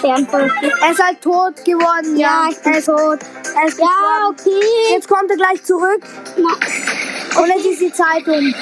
Er 0.05 0.91
ist 0.91 1.03
halt 1.03 1.21
tot 1.23 1.65
geworden, 1.65 2.17
ja. 2.17 2.49
Ja, 2.51 2.71
er 2.71 2.79
ist 2.79 2.85
tot. 2.87 3.19
Er 3.57 3.67
ist 3.69 3.79
Ja, 3.79 3.87
gestorben. 3.87 4.27
okay. 4.29 4.93
Jetzt 4.93 5.09
kommt 5.09 5.31
er 5.31 5.37
gleich 5.37 5.65
zurück 5.65 6.03
Na, 6.37 7.41
und 7.41 7.49
jetzt 7.49 7.65
ist 7.67 7.81
die 7.81 7.93
Zeit 7.93 8.27
um. 8.29 8.55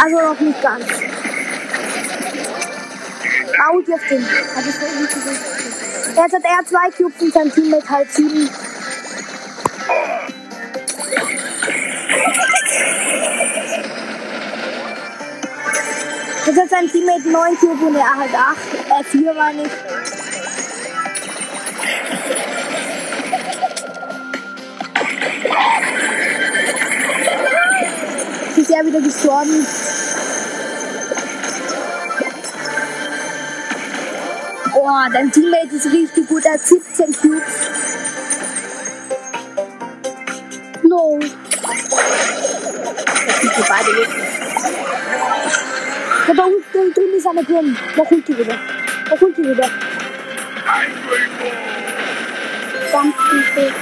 Also 0.00 0.16
noch 0.20 0.38
nicht 0.38 0.62
ganz. 0.62 0.84
Hat 3.58 4.64
wohl 4.80 5.00
nicht 5.00 5.12
gesehen. 5.14 5.38
Jetzt 6.16 6.34
hat 6.34 6.44
er 6.44 6.66
zwei 6.66 6.90
Cubes 6.96 7.20
und 7.20 7.32
sein 7.34 7.52
Teammate 7.52 7.88
halt 7.88 8.12
sieben. 8.12 8.48
Jetzt 16.46 16.60
hat 16.60 16.70
sein 16.70 16.88
Teammate 16.90 17.28
neun 17.28 17.56
Cubes 17.58 17.82
und 17.82 17.94
er 17.96 18.16
halt 18.16 18.34
acht. 18.34 18.58
Äh, 18.74 19.04
vier 19.04 19.34
war 19.36 19.52
nicht. 19.52 19.70
Ist 28.70 28.76
er 28.76 28.86
wieder 28.86 29.00
gestorben? 29.00 29.66
Oh, 34.76 34.88
dein 35.12 35.32
Teammate 35.32 35.74
ist 35.74 35.86
richtig 35.86 36.28
gut. 36.28 36.44
Er 36.44 36.52
hat 36.52 36.60
17 36.60 37.12
Cubes. 37.20 37.42
No. 40.84 41.18
Das 43.26 43.40
sind 43.40 43.56
wir 43.56 43.64
beide 43.68 43.96
weg. 43.96 44.08
Da 46.28 46.44
unten 46.44 46.94
drüben 46.94 47.14
ist 47.16 47.26
einer 47.26 47.42
drin. 47.42 47.76
Mach 47.96 48.08
Ulti 48.08 48.38
wieder. 48.38 48.56
Mach 49.10 49.20
Ulti 49.20 49.42
wieder. 49.42 49.68
Angry 50.64 51.26
Ball. 51.40 51.58
Stammstufe. 52.88 53.72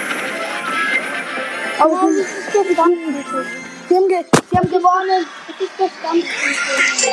Aber 1.79 2.09
sie, 2.09 2.23
das 2.23 2.31
ist 2.31 2.55
der 2.55 2.73
Stammstufe. 2.73 3.68
Sie, 3.89 3.97
haben 3.97 4.09
ge 4.09 4.25
sie 4.51 4.57
haben 4.59 4.71
gewonnen. 4.71 5.27
Das 5.47 5.61
ist 5.61 5.73
der 5.79 5.91
Stammstufe. 5.99 7.09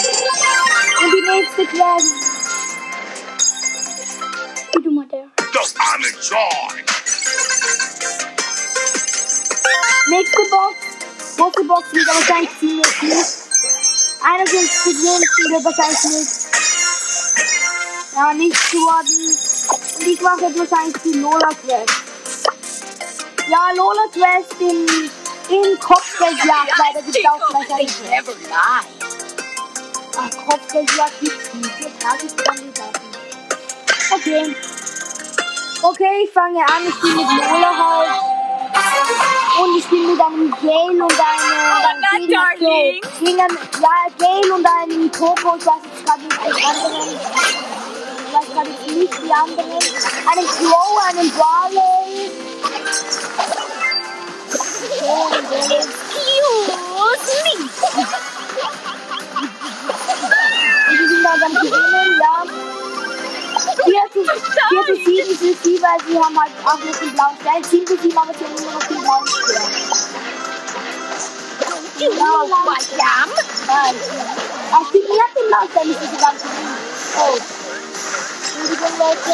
Und 1.03 1.11
die 1.13 1.21
nächste 1.31 1.65
Quest. 1.65 2.13
Wie 4.73 4.83
du 4.83 4.91
mal 4.91 5.07
der. 5.07 5.25
I'm 5.25 6.03
in 6.03 6.21
charge. 6.21 6.83
Nächste 10.07 10.41
Box. 10.51 10.75
Große 11.37 11.63
Box 11.65 11.93
wieder 11.93 12.13
wahrscheinlich 12.13 12.59
ziemlich 12.59 12.87
viel. 12.87 13.25
51 14.21 14.93
Münzen 14.93 15.51
wird 15.51 15.63
wahrscheinlich 15.63 16.03
nichts. 16.03 16.47
Ja, 18.15 18.33
nichts 18.33 18.71
geworden. 18.71 19.37
Und 19.97 20.07
ich 20.07 20.21
mache 20.21 20.41
jetzt 20.41 20.59
wahrscheinlich 20.59 20.97
die 21.03 21.13
Lola 21.19 21.49
Quest. 21.49 21.93
Ja, 23.47 23.71
Lola 23.75 24.07
Quest 24.13 24.61
in, 24.61 25.11
in 25.49 25.79
Kopfgeldjagd, 25.79 26.71
weil 26.77 26.93
da 26.93 27.01
gibt 27.01 27.17
es 27.17 27.25
auch 27.25 27.49
never 28.09 28.33
lie. 28.33 28.85
Ach, 30.17 30.29
Kopfgeldjagd 30.47 31.21
nicht. 31.21 31.35
Vier 31.77 31.99
Tageskandidaten. 31.99 33.01
Okay. 34.13 34.55
Okay, 35.83 36.23
ich 36.23 36.31
fange 36.31 36.61
an. 36.61 36.87
Ich 36.87 36.93
spiele 36.95 37.15
mit 37.15 37.27
Lola 37.27 37.71
halt. 37.77 38.35
Und 39.61 39.77
ich 39.77 39.83
spiele 39.83 40.07
mit 40.07 40.21
einem 40.21 40.51
Gale 40.51 41.03
und 41.03 41.13
einem 41.13 42.29
darling. 42.29 43.01
Gegen 43.19 43.39
einen, 43.39 43.57
ja, 43.81 43.95
Gale 44.17 44.53
und 44.53 44.65
einem 44.65 45.11
Coco. 45.11 45.55
Ich 45.57 45.65
weiß 45.65 45.81
jetzt 45.83 46.05
gerade 46.05 46.21
nicht 46.23 46.37
die 46.43 46.63
anderen. 46.63 47.09
Ich 48.27 48.33
weiß 48.33 48.47
gerade 48.53 48.69
nicht 48.69 49.13
die 49.23 49.33
anderen. 49.33 49.71
Einen 50.31 50.47
Crow, 50.47 50.91
einen 51.09 51.31
Barley. 51.31 52.04
Excuse 55.15 55.87
me. 56.43 56.75
Die 60.91 61.07
sind 61.07 61.23
dann 61.23 61.43
am 61.43 61.53
Gewinnen, 61.53 62.19
ja. 62.19 62.43
4 63.85 64.11
zu, 64.11 64.19
4 64.23 64.33
zu 64.85 64.95
7 65.05 65.37
für 65.37 65.53
sie, 65.63 65.81
weil 65.81 65.99
sie 66.05 66.17
haben 66.19 66.37
halt 66.37 66.51
auch 66.65 66.79
noch 66.79 66.99
den 66.99 67.13
blauen 67.13 67.37
Stern. 67.39 67.63
7 67.63 67.87
zu 67.87 67.97
7, 67.97 68.17
aber 68.17 68.33
sie 68.33 68.43
haben 68.43 68.55
immer 68.57 68.71
noch 68.73 68.83
den 68.83 68.99
blauen 69.01 69.27
Stern. 69.27 69.71
You 71.97 72.09
know 72.11 72.49
who 72.49 72.57
I 72.67 72.79
am. 72.99 73.29
Nein. 73.67 73.95
Ach, 74.71 74.91
die 74.91 74.99
mir 74.99 75.23
hat 75.23 75.31
den 75.33 75.47
blauen 75.47 75.69
Stern 75.71 75.87
nicht 75.87 76.01
so 76.01 76.17
ganz. 76.17 76.41
Oh. 77.17 77.37
Entschuldigung, 78.43 78.97
Leute. 78.99 79.31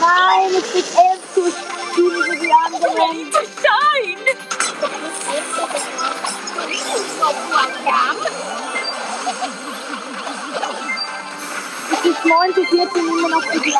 Nein, 0.00 0.54
es 0.54 0.64
steht 0.70 0.88
11 0.94 1.18
zu 1.34 1.42
7 1.96 2.47
für 2.68 2.78
die 2.78 3.00
anderen. 3.00 3.32
To 3.32 3.40
shine. 3.62 4.26
You 6.68 6.84
know 7.18 7.32
who 7.32 7.54
I 7.54 7.68
am. 7.88 8.16
Es 11.90 12.04
ist 12.04 12.24
9 12.24 12.54
zu 12.54 12.64
14 12.64 13.08
immer 13.08 13.28
noch 13.28 13.42
die 13.50 13.58
the 13.58 13.72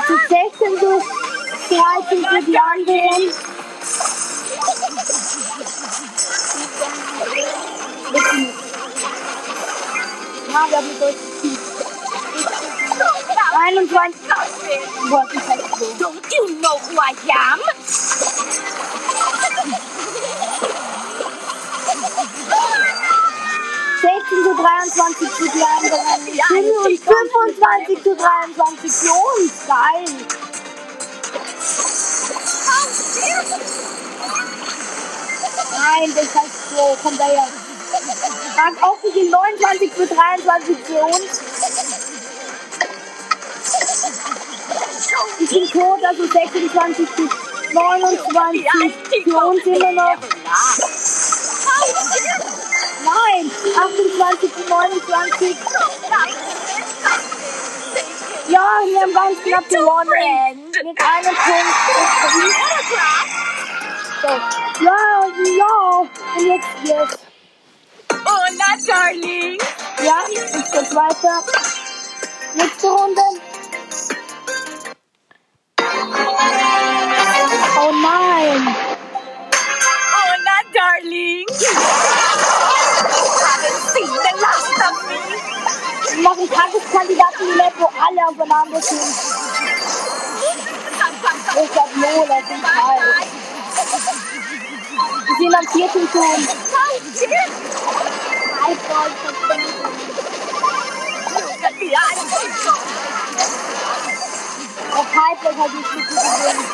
Es 0.00 0.10
ist 0.10 0.28
16 0.28 0.78
zu 0.78 0.90
13 1.68 2.24
für 2.24 2.42
die 2.44 2.58
anderen. 2.58 3.47
Ja, 10.58 10.66
wir 10.70 10.76
haben 10.78 10.98
Deutsch. 10.98 11.16
21. 13.64 14.28
Carpet. 14.28 14.80
Boah, 15.08 15.24
das 15.32 15.42
ist 15.42 15.48
halt 15.48 15.60
so. 15.78 15.84
Don't 16.04 16.24
you 16.34 16.46
know 16.58 16.80
who 16.88 16.98
I 16.98 17.14
am? 17.30 17.60
zu 24.28 24.54
23 24.54 25.28
zu 25.36 25.44
die 25.48 25.62
anderen. 25.62 26.28
25 26.98 28.02
zu 28.02 28.16
23 28.16 28.92
für 28.92 29.12
uns. 29.12 29.52
Geil. 29.66 30.04
Nein, 35.70 36.14
das 36.14 36.34
heißt 36.34 36.70
so. 36.76 36.96
Kommt 37.02 37.20
daher. 37.20 37.46
Sag 37.46 37.57
nicht 38.58 39.14
die 39.14 39.28
29 39.28 39.92
für 39.92 40.06
23 40.06 40.76
für 40.84 41.02
uns. 41.04 41.40
Ich 45.40 45.50
bin 45.50 45.70
tot, 45.70 46.04
also 46.04 46.26
26 46.26 47.08
zu 47.14 47.28
29 47.72 49.24
für 49.24 49.46
uns 49.46 49.66
immer 49.66 49.92
noch. 49.92 50.16
Nein, 53.04 53.50
28 53.76 54.54
zu 54.54 54.68
29. 54.68 55.56
Ja, 58.48 58.80
wir 58.86 59.00
haben 59.00 59.14
ganz 59.14 59.38
knapp 59.44 59.68
gewonnen. 59.68 60.72
Mit 60.72 61.02
einem 61.02 61.36
Punkt. 61.36 61.76
So. 64.22 64.28
Ja, 64.84 65.26
ja. 65.58 65.98
Und 66.36 66.46
jetzt 66.46 66.66
jetzt. 66.84 67.27
Hola, 68.48 68.78
Darling. 68.86 69.58
Ja, 70.02 70.24
jetzt 70.30 70.72
geht 70.72 70.94
weiter. 70.94 71.44
Nächste 72.54 72.88
Runde. 72.88 73.20
Oh 77.76 77.92
nein. 77.92 78.76
Hola, 80.14 80.56
Darling. 80.72 81.46
Noch 86.22 86.32
ein 86.32 86.38
einen 86.38 86.50
Tageskandidaten-Map, 86.50 87.74
wo 87.78 87.86
alle 88.00 88.28
aufeinander 88.28 88.80
sind. 88.80 89.00
Ich 91.54 91.76
hab 91.76 91.96
Lola, 91.96 92.38
ich 92.38 92.46
bin 92.46 92.62
kalt. 92.62 93.28
Wir 95.26 95.36
sind 95.36 95.54
am 95.54 95.68
vierten 95.68 96.10
Turm. 96.10 96.48
Auf 104.94 105.06
Piper 105.12 105.56
hat 105.56 105.70
die 105.72 105.84
Stücke 105.84 106.14
gewonnen. 106.14 106.64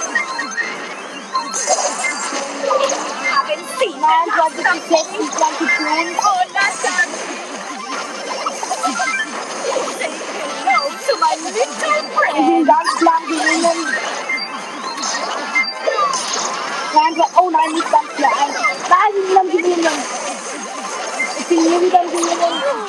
Nein, 4.00 4.26
du 4.26 4.42
hast 4.42 4.57
die 4.59 4.80
festen 4.80 5.37
blanke 5.37 5.66
Turm. 5.76 6.09
Wir 12.35 12.44
sind 12.44 12.66
ganz 12.66 13.00
lang 13.02 13.26
gewinnen. 13.28 13.87
Nein, 16.94 17.14
so- 17.16 17.40
oh 17.40 17.50
nein, 17.50 17.72
nicht 17.72 17.90
ganz 17.90 18.09
klar. 18.16 18.33
Nein, 18.88 19.12
wir 19.14 19.26
sind 19.28 19.38
am 19.38 19.50
Gewinnen. 19.50 19.74
Ich 19.74 19.74
bin 19.74 19.74
hier 19.74 19.76
wieder 19.76 20.23
am 21.50 22.11
Gewinnen. 22.11 22.85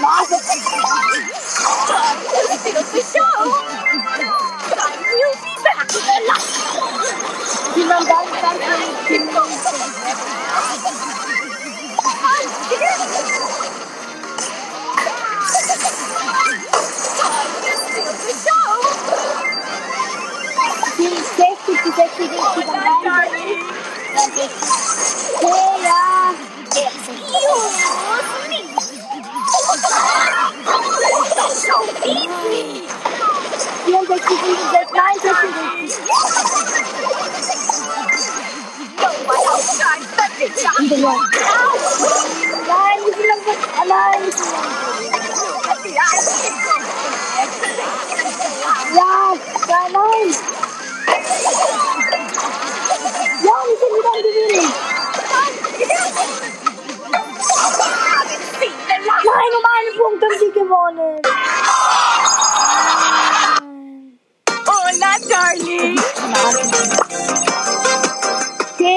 Nase. 0.00 0.36
Wir 2.92 3.04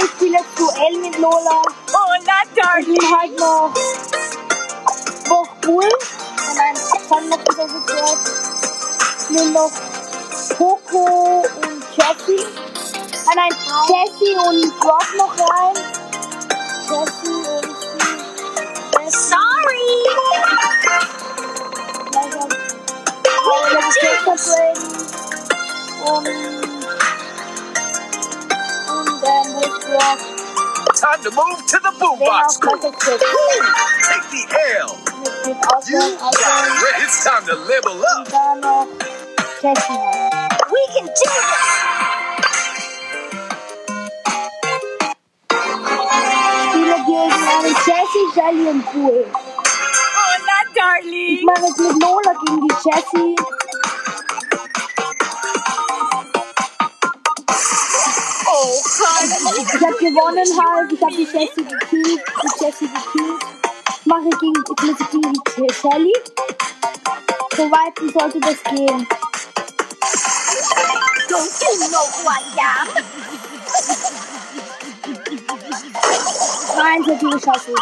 ich 0.03 0.11
spiele 0.11 0.37
jetzt 0.37 0.59
Duell 0.59 0.97
mit 0.99 1.17
Lola. 1.19 1.61
Hola, 1.93 2.41
Ich 2.45 2.61
darling. 2.61 2.97
bin 2.97 3.17
halt 3.19 3.39
noch. 3.39 3.73
Cool. 5.65 5.89
Nein, 6.55 6.75
ich 6.75 7.09
kann 7.09 7.29
noch 7.29 7.39
wieder 7.39 7.67
so 7.69 7.79
gehört. 7.85 8.17
Ich 9.19 9.29
nehme 9.29 9.51
noch 9.51 9.71
Coco 10.57 11.43
und 11.61 11.83
Jessie. 11.95 12.45
Ah 13.27 13.33
nein, 13.35 13.55
Jessie 13.87 14.35
und 14.37 14.79
Brock 14.79 15.07
noch 15.17 15.35
rein. 15.39 15.75
Jessie 16.89 17.49
und 17.49 17.67
Jessie. 18.99 19.29
Sorry. 19.29 19.87
Leider. 22.13 22.47
Aber 23.45 23.69
das 23.73 24.45
ist. 24.47 24.57
Und. 26.05 26.62
Time 29.23 31.21
to 31.23 31.31
move 31.31 31.59
to 31.67 31.79
the 31.79 31.91
Den 31.99 31.99
boombox 31.99 32.57
auch 32.57 32.59
crew. 32.61 32.79
Texas 32.81 33.23
Braden. 33.23 33.73
Take 34.03 34.29
the 34.31 34.43
L. 34.79 34.97
Mit, 35.21 35.47
mit 35.47 35.57
You 35.87 35.99
Ausland, 35.99 36.19
got 36.19 36.21
Ausland. 36.21 36.83
it. 36.83 37.03
It's 37.03 37.23
time 37.23 37.45
to 37.47 37.55
level 37.55 38.03
up. 38.05 38.27
Und 38.27 38.33
dann 38.33 38.59
noch 38.61 38.87
Jessie 39.61 39.93
rein. 39.93 40.49
We 40.71 40.81
can 40.93 41.05
do 41.07 41.11
this. 41.13 41.69
spiele 46.69 46.95
gegen 47.05 47.47
einen 47.49 47.75
Jessie, 47.85 48.27
Shelly 48.33 48.67
und 48.69 48.91
Bull. 48.93 49.25
Hola, 50.15 50.57
Ich 50.65 50.73
darling. 50.75 51.45
mache 51.45 51.65
jetzt 51.67 51.79
mit 51.79 52.03
Lola 52.03 52.33
gegen 52.45 52.67
die 52.67 52.75
Jessie. 52.83 53.35
Ich 59.03 59.81
habe 59.81 59.97
gewonnen 59.97 60.49
halt. 60.65 60.91
Ich 60.91 61.01
habe 61.01 61.15
die 61.15 61.23
Jessie 61.23 61.63
gekillt. 61.63 62.21
Die 62.41 62.63
Jessie 62.63 62.87
gekillt. 62.87 63.43
Ich 63.99 64.05
mache 64.05 64.29
gegen, 64.39 64.63
ich 64.63 64.83
muss 64.83 64.97
gegen 65.11 65.33
die 65.57 65.73
Shelly. 65.73 66.13
So 67.55 67.71
weit 67.71 68.13
sollte 68.13 68.39
das 68.39 68.63
gehen. 68.63 69.07
Don't 71.29 71.61
you 71.61 71.73
know 71.89 72.05
who 72.11 72.29
I 72.29 72.31
am? 72.59 72.87
Nein, 76.77 77.03
so 77.03 77.17
viele 77.17 77.39
Scheiße. 77.39 77.73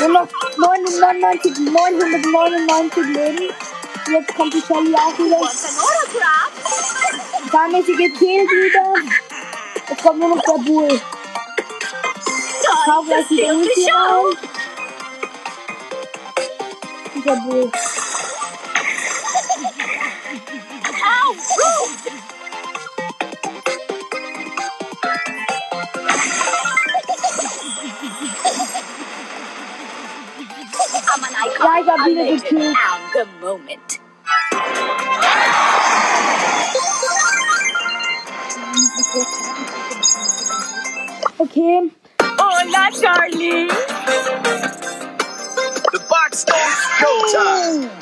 Nur 0.00 0.08
noch 0.08 0.28
999, 0.56 1.58
999 1.58 3.04
Leben. 3.06 3.54
Jetzt 4.10 4.34
kommt 4.34 4.54
die 4.54 4.60
Shelly 4.60 4.94
auch 4.94 5.18
wieder. 5.18 5.40
Dann 7.52 7.74
ist 7.74 7.86
sie 7.86 7.92
gekillt 7.92 8.50
wieder. 8.50 9.11
Jetzt 10.02 10.08
kommt 10.08 10.18
nur 10.18 10.34
noch 10.34 10.42
der 10.42 10.58
Bull. 10.64 11.00
Hau 12.88 13.02
Time 13.04 13.06
gleich 13.06 13.28
to 13.28 13.30
wieder 13.30 13.44
steal 13.44 13.56
Ulti 13.56 13.74
the 13.76 13.82
show. 13.88 14.26
rein. 14.26 14.38
Dieser 17.14 17.36
Bull. 17.36 17.70
How 21.02 21.32
rude. 21.32 22.12
I'm 31.14 31.24
an 31.24 31.34
icon, 31.34 31.66
Ja, 31.66 31.80
ich 31.80 31.88
hab 31.88 32.00
a 32.00 32.06
wieder 32.06 32.22
legend, 32.24 32.42
gekillt. 32.42 32.76
and 32.76 33.12
the 33.14 33.46
moment. 33.46 33.91
Okay. 41.52 41.84
Hola, 42.18 42.88
darling. 42.98 43.68
The 45.92 46.00
box 46.08 46.40
stone's 46.40 46.80
go 46.98 47.12
time. 47.28 47.92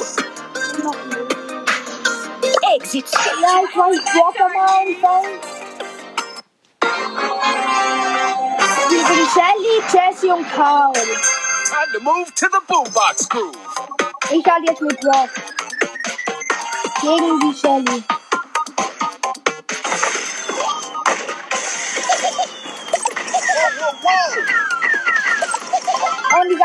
Noch 0.85 1.01
nicht. 1.11 1.35
Exit 2.77 3.09
stage. 3.09 3.41
Ja, 3.43 3.59
ich 3.69 3.75
weiß 3.77 3.99
Brock 4.13 4.39
am 4.39 4.55
Anfang. 4.55 5.27
Wir 8.89 9.03
sind 9.05 9.27
Shelly, 9.35 9.83
Jessie 9.91 10.31
und 10.31 10.47
Carl. 10.53 10.93
Time 10.95 11.91
to 11.93 11.99
move 12.05 12.33
to 12.37 12.47
the 12.53 12.61
boombox 12.69 13.29
crew. 13.29 13.51
Ich 14.31 14.47
halt 14.47 14.65
jetzt 14.69 14.81
mit 14.81 15.01
Brock. 15.01 15.31
Gegen 17.03 17.41
die 17.41 17.53
Shelly. 17.59 18.05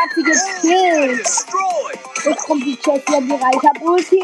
Hab 0.06 0.14
sie 0.14 0.24
gekillt. 0.24 1.28
Jetzt 2.24 2.44
kommt 2.46 2.64
die 2.64 2.78
Jessie 2.84 3.16
an 3.16 3.28
die 3.28 3.34
Reihe. 3.34 3.52
Ich 3.54 3.68
hab 3.68 3.82
Ulti. 3.82 4.22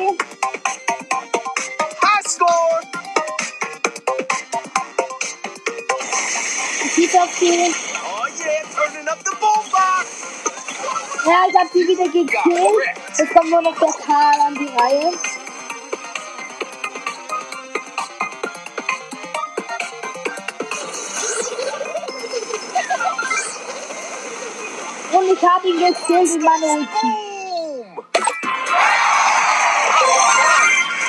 High 2.02 2.28
score. 2.28 2.82
Ich 6.84 6.94
schieß 6.94 7.15
auf 7.15 7.34
sie. 7.38 7.74
Oh 8.04 8.26
yeah, 8.38 8.63
turning 8.76 9.08
up 9.08 9.20
the 9.24 9.32
boombox. 9.39 10.08
Ja, 11.26 11.46
ich 11.50 11.56
hab 11.56 11.72
sie 11.72 11.88
wieder 11.88 12.06
gekillt. 12.06 12.98
Jetzt 13.17 13.34
kommt 13.34 13.50
nur 13.50 13.62
noch 13.62 13.78
der 13.80 13.94
Karl 14.06 14.39
an 14.48 14.56
die 14.56 14.67
Reihe. 14.67 15.13
Ich 25.42 25.50
habe 25.50 25.68
ihn 25.68 25.80
gekillt 25.80 26.36
in 26.36 26.44
meiner 26.44 26.68
Ulti. 26.68 27.08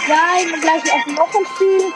Bin 0.07 0.61
gleich 0.63 0.91
auf 0.91 1.07
noch 1.07 1.35
ein 1.35 1.47
Spiel. 1.55 1.93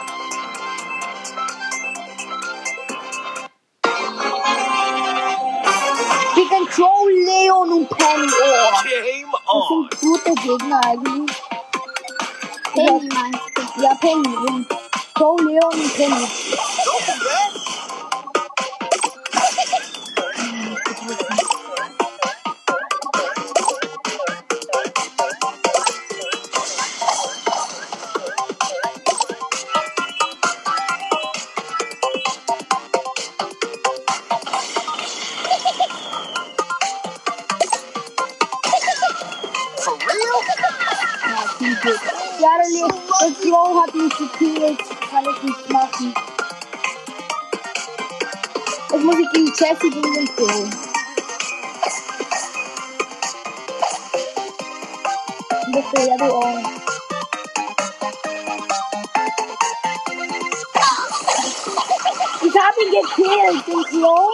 Gegen 6.35 6.67
Crow, 6.67 7.07
Leon 7.09 7.71
und 7.71 7.89
Penny. 7.89 8.31
Oh, 9.47 9.87
das 9.89 9.99
sind 9.99 9.99
gute 10.01 10.35
Gegner 10.35 10.79
eigentlich. 10.85 11.37
Penny 12.71 13.09
meinst 13.15 13.39
du? 13.55 13.81
Ja, 13.81 13.95
Penny. 13.95 14.76
Ja, 42.69 42.87
Le 42.87 42.93
der 43.21 43.31
Crow 43.49 43.81
hat 43.81 43.95
mich 43.95 44.13
gekillt. 44.17 44.79
Kann 45.09 45.23
ich 45.23 45.43
nicht 45.43 45.69
machen. 45.69 46.13
Jetzt 48.91 49.03
muss 49.03 49.15
ich 49.15 49.31
gegen 49.31 49.47
Jesse 49.47 49.89
gegen 49.89 50.01
den. 50.01 50.27
Und 55.65 55.75
das 55.75 55.85
wäre 55.93 56.17
du 56.17 56.25
auch. 56.25 56.59
Ich 62.41 62.55
hab 62.55 62.75
ihn 62.81 62.91
gekillt, 62.91 63.67
den 63.67 64.01
Crow. 64.01 64.29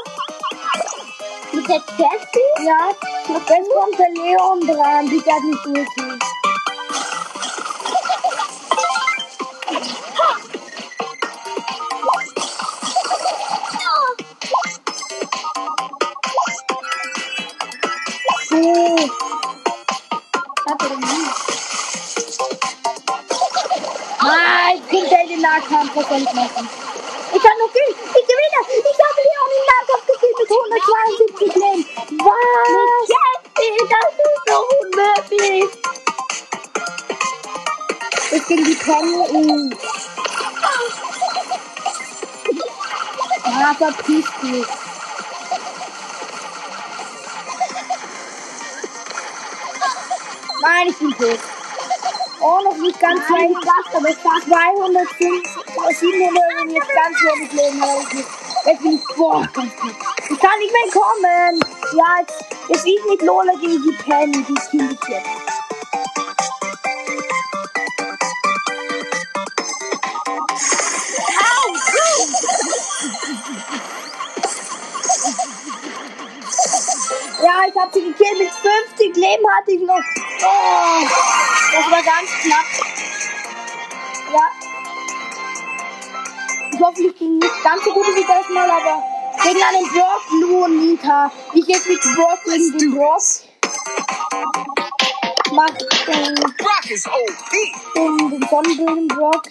Mit 1.52 1.67
der 1.67 1.84
Jessie? 1.98 2.65
Ja, 2.65 2.89
jetzt 3.28 3.69
kommt 3.72 4.00
der 4.00 4.10
Leon 4.10 4.60
dran. 4.62 5.10
Bitte 5.10 5.32
hat 5.32 5.43
mich 5.43 5.62
durchgehen. 5.62 6.33
Ah, 43.65 43.73
verpiss 43.76 44.26
dich. 44.41 44.65
Nein, 50.62 50.88
ich 50.89 50.97
bin 50.97 51.12
tot. 51.12 51.39
Oh, 52.41 52.60
noch 52.62 52.76
nicht 52.76 52.99
ganz 52.99 53.21
Nein, 53.30 53.56
weit. 53.56 53.95
aber 53.95 54.10
es 54.10 54.26
war 54.26 54.41
205, 54.45 55.97
700 55.97 56.43
und 56.62 56.71
jetzt 56.71 56.89
ganz 56.89 57.17
wenig 57.21 57.54
Leben. 57.54 57.84
Ich. 58.12 58.26
Jetzt 58.65 58.82
bin 58.82 58.91
ich, 58.95 59.15
boah, 59.15 59.47
ganz 59.54 59.76
knapp. 59.78 59.95
Ich 60.30 60.39
kann 60.39 60.60
nicht 60.60 60.73
mehr 60.73 60.91
kommen. 60.91 61.60
Ja, 61.95 62.19
jetzt, 62.19 62.45
jetzt 62.67 62.86
ist 62.86 63.10
mit 63.10 63.21
Lola 63.21 63.54
gegen 63.62 63.82
die 63.82 63.97
Penny. 64.04 64.43
Die 64.43 64.54
ich 64.54 65.10
jetzt. 65.10 65.42
Hab 77.84 77.93
sie 77.93 78.02
gekillt. 78.02 78.38
Mit 78.38 78.50
50 78.50 79.15
Leben 79.15 79.43
hatte 79.56 79.72
ich 79.72 79.82
noch. 79.82 79.96
Oh, 79.96 81.06
das 81.74 81.91
war 81.91 82.02
ganz 82.02 82.30
knapp. 82.41 82.65
Ja. 84.32 84.52
Ich 86.72 86.80
hoffe, 86.80 87.04
ich 87.04 87.19
bin 87.19 87.39
nicht 87.39 87.63
ganz 87.63 87.84
so 87.84 87.93
gut 87.93 88.08
wie 88.15 88.26
das 88.26 88.50
Mal, 88.50 88.69
aber 88.69 89.04
gegen 89.43 89.62
einen 89.62 89.88
Brock, 89.89 90.63
und 90.63 90.78
Nita. 90.78 91.32
Ich 91.54 91.67
jetzt 91.67 91.88
mit 91.88 92.02
Brock 92.15 92.39
gegen 92.46 92.78
den 92.78 92.96
Brock. 92.96 93.22
Mach 95.52 95.69
den, 95.69 95.88
den, 97.96 98.30
den 98.30 98.50
Sonnenbrillen 98.50 99.08
Brock. 99.08 99.43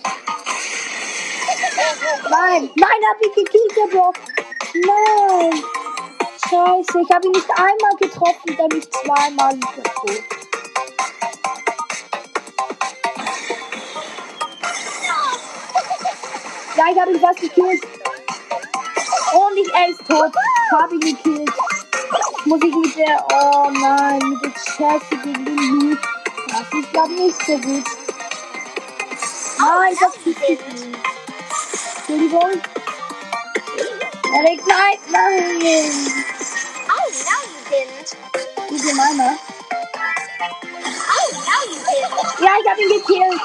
Nein, 2.31 2.71
nein, 2.75 3.01
hab 3.09 3.21
ich 3.21 3.35
gekillt, 3.35 3.77
der 3.77 3.97
Brock. 3.97 4.17
Nein. 4.75 5.82
Scheiße, 6.53 7.01
ich 7.01 7.11
habe 7.11 7.27
ihn 7.29 7.33
nicht 7.33 7.51
einmal 7.51 7.97
getroffen, 7.99 8.57
dann 8.59 8.69
nicht 8.77 8.93
zweimal 8.93 9.59
tot. 9.59 10.23
Ja, 16.77 16.85
ich 16.93 17.01
habe 17.01 17.13
ihn 17.13 17.21
fast 17.21 17.41
gekillt. 17.41 17.83
Und 19.33 19.57
ich, 19.57 19.73
er 19.73 19.89
ist 19.89 20.01
tot. 20.07 20.31
Habe 20.73 20.95
ihn 20.97 21.01
gekillt. 21.01 21.51
Muss 22.45 22.61
ich 22.63 22.75
mit 22.75 22.99
der, 22.99 23.27
oh 23.33 23.71
nein, 23.71 24.19
mit 24.19 24.45
der 24.45 24.53
Chelsea 24.77 25.23
gegen 25.25 25.45
den 25.47 25.57
Lu. 25.57 25.97
Das 26.49 26.81
ist, 26.81 26.93
glaube 26.93 27.15
ich, 27.15 27.19
nicht 27.19 27.47
so 27.47 27.57
gut. 27.57 27.85
Nein, 29.59 29.93
ich 29.95 30.01
hab's 30.03 30.19
gekillt. 30.23 30.61
Entschuldigung. 31.97 32.61
Erik, 34.35 34.61
nein, 34.67 34.99
nein. 35.11 36.32
You 38.83 38.89
didn't. 38.89 39.39
Ja, 42.41 42.51
ich 42.61 42.69
habe 42.69 42.83
ihn 42.83 42.89
gekillt. 42.89 43.41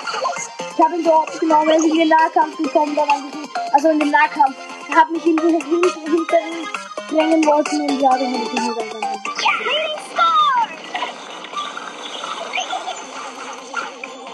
Ich 0.75 0.83
habe 0.83 0.95
ihn 0.95 1.03
dort 1.03 1.39
genommen, 1.39 1.69
er 1.69 1.77
ist 1.77 1.85
in 1.85 1.95
den 1.95 2.09
Nahkampf 2.09 2.57
gekommen, 2.57 2.95
dann 2.95 3.07
diesen, 3.09 3.49
also 3.71 3.89
in 3.89 3.99
den 3.99 4.09
Nahkampf. 4.09 4.57
Er 4.89 4.95
hat 4.95 5.11
mich 5.11 5.23
in 5.25 5.37
den 5.37 5.61
hinter, 5.61 5.89
hinter 6.05 6.39
ihn 6.39 6.67
drängen 7.09 7.45
wollten 7.45 7.81
und 7.81 8.01
ja, 8.01 8.09
dann 8.09 8.33
habe 8.33 8.43
ich 8.43 8.53
ihn 8.53 8.59
einfach 8.59 8.97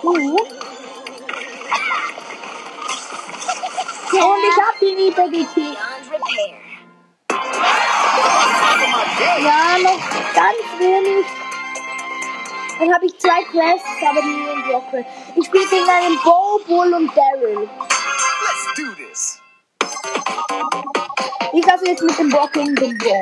Mhm. 0.03 0.37
Und 4.13 4.43
ich 4.47 4.57
habe 4.61 4.85
ihn 4.85 4.97
wieder 4.97 5.27
gekillt. 5.29 5.77
Ja, 9.43 9.77
noch 9.79 9.99
ganz 10.33 10.62
wenig. 10.79 11.25
Dann 12.79 12.93
habe 12.93 13.05
ich 13.05 13.17
zwei 13.19 13.43
Quests, 13.43 13.87
aber 14.09 14.21
nie 14.23 14.47
in 14.53 14.63
Block 14.63 14.89
Quest. 14.89 15.07
Ich 15.35 15.45
spiele 15.45 15.65
gegen 15.67 15.89
einen 15.89 16.19
Bo, 16.23 16.59
Bull 16.67 16.93
und 16.93 17.11
Daryl. 17.15 17.69
Let's 17.69 18.73
do 18.75 18.83
this! 18.95 19.39
Ich 21.53 21.65
lasse 21.65 21.85
jetzt 21.85 22.01
mit 22.01 22.17
dem 22.17 22.29
Bock 22.29 22.51
gegen 22.53 22.75
den 22.75 22.97
Bo. 22.97 23.19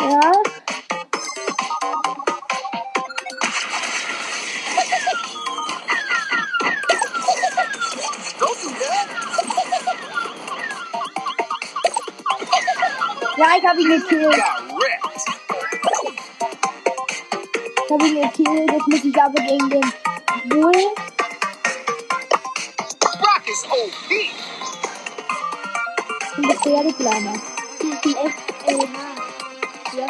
Ja. 0.00 0.32
Ja, 13.36 13.46
ich 13.58 13.66
habe 13.66 13.80
ihn 13.82 13.88
gekillt. 13.90 14.42
Ich 17.88 17.92
habe 17.92 18.04
ihn 18.04 18.20
gekillt. 18.20 18.72
Jetzt 18.72 18.88
muss 18.88 19.04
ich 19.04 19.22
aber 19.22 19.40
gegen 19.42 19.70
den 19.70 19.92
Bull. 20.48 20.72
Brock 23.00 23.46
is 23.46 23.64
OP! 23.70 24.10
Und 26.36 26.48
der 26.48 26.56
Pferdekleiner. 26.56 27.34
Ja. 29.96 30.06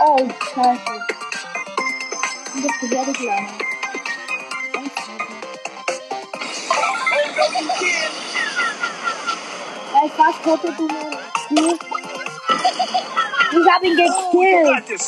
Oh, 0.00 0.28
scheiße. 0.54 0.90
Und 2.54 2.64
der 2.64 2.72
Pferdekleiner. 2.88 3.52
Ganz 4.72 4.92
scheiße. 4.96 5.32
Oh 6.70 6.84
no, 7.36 7.44
you 7.60 7.68
kid! 7.78 8.10
Er 9.94 10.06
ist 10.06 10.16
fast 10.16 10.40
tot, 10.42 10.60
du 10.64 10.70
Bull. 10.72 11.78
Ich 13.50 13.66
habe 13.72 13.86
ihn 13.86 13.96
gekillt. 13.96 15.00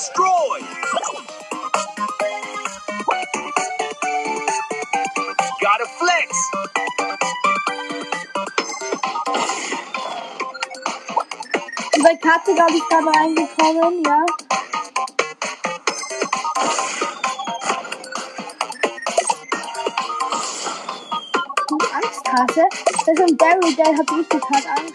Katze, 12.51 12.55
glaube 12.55 12.73
ich, 12.73 12.89
gerade 12.89 13.19
reingekommen, 13.19 14.03
ja. 14.05 14.27
Du 21.69 21.79
Angsthase? 21.95 22.65
Das 22.85 23.09
ist 23.09 23.21
ein 23.21 23.39
Daryl, 23.39 23.75
der 23.75 23.87
hat 23.87 24.13
richtig 24.13 24.43
hart 24.43 24.67
Angst. 24.79 24.95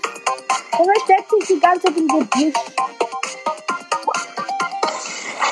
Der 0.72 0.86
versteckt 0.86 1.32
sich 1.32 1.48
die 1.48 1.60
ganze 1.60 1.88
Zeit 1.88 1.98
im 1.98 2.08
Gebüsch. 2.08 2.54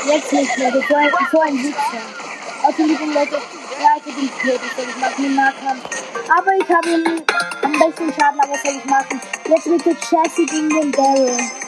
Jetzt 0.06 0.34
nicht 0.34 0.58
mehr, 0.58 0.72
das 0.72 0.89
war 0.89 1.30
so 1.32 1.39
ein 1.39 1.63
Wichser. 1.63 2.04
Also 2.63 2.84
mit 2.84 3.00
den 3.00 3.13
Leuten, 3.13 3.34
ja, 3.82 3.94
also 3.96 4.12
den 4.12 4.30
Tod, 4.30 4.60
das 4.62 4.76
soll 4.76 4.89
ich 4.89 4.98
machen 4.98 5.26
im 5.26 5.36
Nahkampf. 5.36 5.84
Aber 6.30 6.52
ich 6.56 6.70
habe 6.70 6.89
ihm 6.89 7.24
ein 7.63 7.72
bisschen 7.72 8.13
Schaden, 8.13 8.39
aber 8.39 8.54
was 8.54 8.63
soll 8.63 8.76
ich 8.78 8.86
machen? 8.86 9.22
Jetzt 9.48 9.68
mit 9.68 9.86
der 9.86 9.94
Jessie 9.94 10.46
gegen 10.46 10.70
den 10.70 10.92
Daryl. 10.92 11.62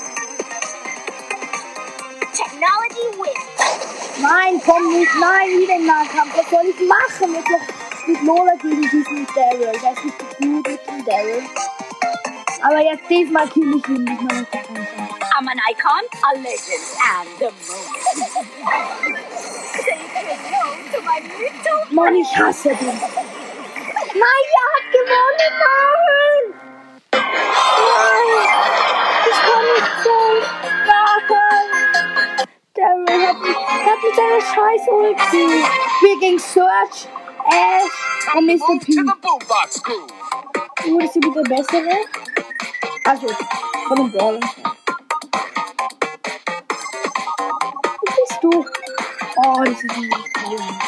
Nein, 4.28 4.60
komm 4.66 4.92
nicht. 4.92 5.12
Nein, 5.20 5.50
wieder 5.60 5.76
im 5.76 5.86
Nahkampf. 5.86 6.36
Was 6.36 6.50
soll 6.50 6.66
ich 6.66 6.88
machen? 6.88 7.36
Jetzt 7.36 7.50
noch 7.52 8.08
mit 8.08 8.22
Lola 8.24 8.54
gegen 8.62 8.82
diesen 8.82 9.28
Daryl. 9.36 9.72
Der 9.82 9.92
ist 9.92 10.04
nicht 10.04 10.18
so 10.20 10.26
gut 10.26 10.68
mit 10.68 10.88
dem 10.88 11.06
Daryl. 11.06 11.44
Aber 12.64 12.80
jetzt 12.80 13.08
diesmal 13.08 13.48
kill 13.50 13.76
ich 13.78 13.88
ihn 13.88 14.04
nicht 14.04 14.22
mehr 14.22 14.40
mit 14.40 14.54
der 14.54 14.64
Kampf. 14.64 14.90
I'm 15.38 15.48
an 15.50 15.60
icon, 15.70 16.06
a 16.24 16.32
legend, 16.38 16.86
and 17.14 17.30
the 17.40 17.52
moment. 17.68 19.20
Say 19.84 20.00
hello 20.16 20.64
to 20.92 21.02
my 21.02 21.20
little 21.38 21.82
Mann, 21.92 22.16
ich 22.16 22.38
hasse 22.38 22.70
den. 22.70 22.88
Nein, 24.24 24.46
er 24.60 24.68
hat 24.74 24.86
gewonnen. 24.96 25.54
Nein. 25.66 26.44
Nein. 27.92 28.30
Ich 29.30 29.40
kann 29.42 29.66
nicht 29.76 29.94
sein. 30.04 30.38
Nein. 30.88 31.06
Hat, 33.16 33.40
mich- 33.42 33.56
hat 33.56 34.04
mit 34.04 34.16
seiner 34.16 34.42
scheiß 34.42 34.88
Ulti. 34.90 35.64
Wir 36.02 36.20
gegen 36.20 36.40
Search, 36.40 37.08
Ash 37.50 38.36
und 38.36 38.46
Mr. 38.46 38.80
P. 38.80 38.92
the 38.92 39.04
boombox 39.22 39.82
groove. 39.84 40.12
Oh, 40.88 41.00
das 41.00 41.10
ist 41.10 41.16
wieder 41.16 41.42
der 41.44 41.56
bessere. 41.56 41.98
Also, 43.06 43.28
von 43.88 43.98
den 43.98 44.12
Brawlern. 44.12 44.50
Wo 48.02 48.06
bist 48.06 48.40
du? 48.44 48.66
Oh, 49.38 49.64
das 49.64 49.84
ist 49.84 49.92
ein 49.92 50.10
Problem. 50.10 50.80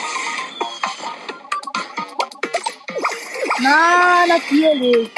Na, 3.60 4.26
natürlich. 4.28 5.10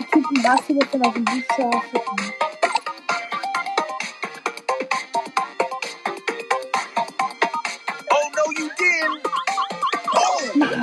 Die 0.00 0.04
Typen 0.06 0.44
Wasser 0.44 0.68
wird 0.74 0.88
dann 0.92 1.02
auf 1.06 1.14
den 1.14 1.24
Bücher 1.24 1.70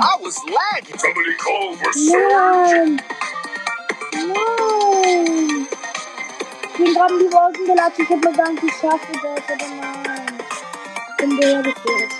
I 0.02 0.16
was 0.22 0.38
lagging. 0.44 0.96
Somebody 0.98 1.34
call 1.34 1.76
for 1.76 1.92
Nein! 1.94 3.02
Nein! 4.14 5.68
Ich 6.62 6.78
bin 6.78 6.94
gerade 6.94 7.14
in 7.14 7.20
die 7.20 7.32
Wolken 7.34 7.66
gelatscht. 7.66 7.98
Ich 7.98 8.08
hab 8.08 8.24
mir 8.24 8.32
gar 8.32 8.50
nicht 8.50 8.62
geschafft, 8.62 9.08
das, 9.12 9.22
aber 9.22 9.68
nein. 9.76 10.38
Ich 11.10 11.16
bin 11.18 11.30
hergeführt. 11.38 12.12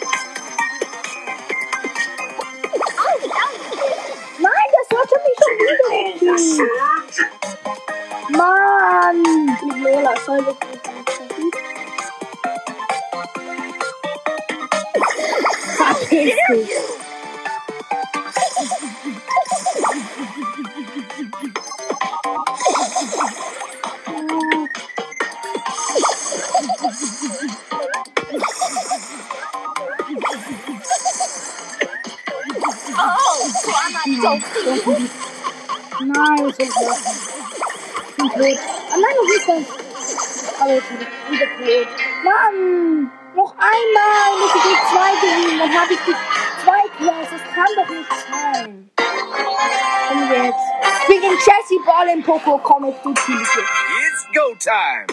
Nein, 4.38 4.68
das 4.76 4.86
sollte 4.90 5.16
mich 5.24 5.36
schon 5.40 5.54
wieder 5.58 5.88
gekillt. 6.12 6.70
Mann! 8.36 9.20
Die 9.62 9.80
Lola 9.80 10.14
soll 10.26 10.42
das 10.44 10.56
nicht 10.70 10.84
schaffen. 11.10 11.50
Verpiss 15.76 16.34
dich! 16.50 16.70
Oh, 16.78 16.99
Don't 34.20 34.42
Nein, 36.02 36.48
ich 36.48 36.56
bin 36.56 36.68
tot. 36.68 36.96
Ich 38.16 38.16
bin 38.16 38.28
tot. 38.28 38.58
Ah, 38.90 38.96
nein, 38.96 39.14
noch 39.16 39.26
nicht 39.26 39.46
ganz. 39.46 39.68
Aber 40.60 40.72
jetzt 40.74 40.88
bin 40.88 40.98
ich 41.00 41.30
wieder 41.30 41.46
tot. 41.56 41.88
Mann! 42.24 43.10
Noch 43.34 43.54
einmal 43.56 44.40
muss 44.40 44.54
ich 44.56 44.62
die 44.62 44.76
zwei 44.90 45.10
gewinnen. 45.20 45.58
Dann 45.58 45.80
habe 45.80 45.92
ich 45.94 46.00
die 46.00 46.14
zwei 46.64 46.82
Quests. 46.98 47.32
Das 47.32 47.54
kann 47.54 47.70
doch 47.76 47.88
nicht 47.88 48.10
sein. 48.28 48.90
Und 50.12 50.30
jetzt. 50.30 51.06
Gegen 51.06 51.32
Jessie 51.32 51.80
Ball 51.86 52.08
im 52.08 52.22
Poco 52.22 52.58
Comic, 52.58 53.02
du. 53.02 53.10
It's 53.10 54.26
go 54.34 54.54
time. 54.58 55.06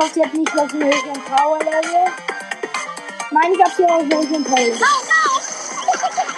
Ich 0.00 0.06
hoffe, 0.06 0.24
hat 0.24 0.32
nicht 0.32 0.56
was 0.56 0.72
im 0.72 0.82
höheren 0.82 1.24
Power-Level. 1.24 2.06
Nein, 3.32 3.52
ich 3.52 3.62
hab 3.62 3.72
sie 3.76 3.84
auf 3.84 4.02
höheren 4.02 4.44
Power-Level. 4.44 4.80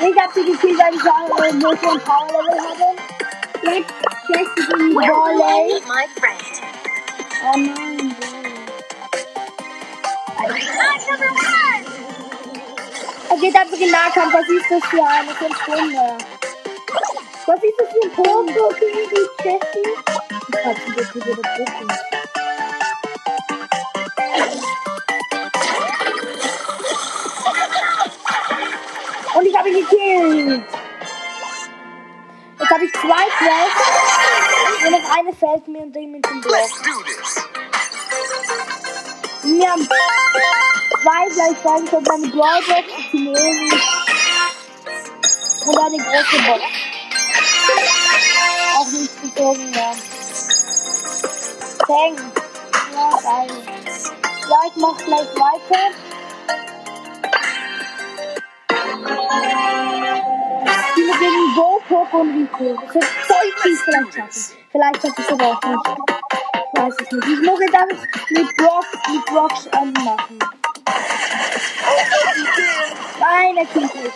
Ich 0.01 0.21
hab 0.21 0.33
sie 0.35 0.45
gekillt, 0.45 0.79
weil 0.81 0.95
ich 0.95 1.03
auch 1.03 1.41
einen 1.41 1.63
höheren 1.63 2.01
Power-Level 2.01 2.61
hatte. 2.61 2.87
Jetzt 3.63 3.95
Jessie 4.29 4.67
gegen 4.67 4.95
Volley. 4.95 5.81
my 5.87 6.09
friend. 6.19 6.61
Oh 7.45 7.57
nein! 7.57 8.17
Er 13.31 13.37
geht 13.37 13.57
einfach 13.57 13.79
in 13.79 13.91
Nahkampf. 13.93 14.35
Was 14.35 14.49
ist 14.49 14.71
das 14.71 14.85
für 14.91 15.05
eine 15.05 15.31
Stunde? 15.63 16.19
Was 17.47 17.63
ist 17.63 17.75
das 17.79 17.89
für 17.91 18.03
ein 18.03 18.11
Poco 18.11 18.75
gegen 18.81 19.09
die 19.09 19.29
Jessie? 19.45 19.89
Ich 20.49 20.67
hab 20.67 20.77
sie 20.85 20.93
gekillt, 20.95 21.27
oder 21.27 21.49
Poco. 21.57 22.12
Und 29.63 29.69
ich 29.69 29.85
habe 29.85 29.97
ihn 29.97 30.49
gekillt. 30.49 30.65
Jetzt 32.59 32.71
habe 32.71 32.85
ich 32.85 32.93
zwei 32.93 33.25
Quests. 33.39 34.83
Nur 34.83 34.91
noch 34.91 35.19
eine 35.19 35.33
fällt 35.33 35.69
mir 35.69 35.83
und 35.83 35.93
dem 35.95 36.11
mit 36.13 36.27
dem 36.27 36.41
Block. 36.41 36.71
Wir 39.43 39.71
haben 39.71 39.89
zwei 41.03 41.29
gleichzeitig 41.29 41.93
und 41.93 42.11
eine 42.11 42.29
Brawlbox, 42.29 42.89
die 42.97 43.03
Chimären 43.11 43.73
und 45.67 45.79
eine 45.79 45.99
große 45.99 46.43
Box. 46.47 46.63
Auch 48.79 48.91
nicht 48.91 49.23
gezogen 49.23 49.75
werden. 49.75 50.03
Dang. 51.87 52.33
Ja, 52.95 53.11
geil. 53.23 53.51
Ja, 54.49 54.59
ich 54.67 54.77
mach 54.77 54.97
gleich 54.99 55.29
weiter. 55.37 56.12
Spiele 60.91 61.13
gegen 61.19 61.55
Bo, 61.55 61.81
Poco 61.89 62.19
und 62.19 62.35
Rico. 62.35 62.77
Das 62.93 62.95
wird 62.95 63.07
vielleicht 63.63 64.15
schaffen. 64.15 64.57
Vielleicht 64.71 65.03
schaffe 65.03 65.15
ich 65.19 65.27
es 65.27 65.33
aber 65.33 65.47
auch 65.47 65.63
nicht. 65.65 65.89
Ich 66.75 66.81
weiß 66.81 66.95
es 67.01 67.13
nicht. 67.13 67.29
Ich 67.29 67.47
muss 67.47 67.61
jetzt 67.61 68.31
mit 68.31 68.57
Brock, 68.57 68.87
mit 69.09 69.25
Brock 69.27 69.53
ähm, 69.73 69.93
machen. 70.05 70.39
Nein, 73.21 73.57
er 73.57 73.67
killt 73.67 73.95
mich. 73.95 74.13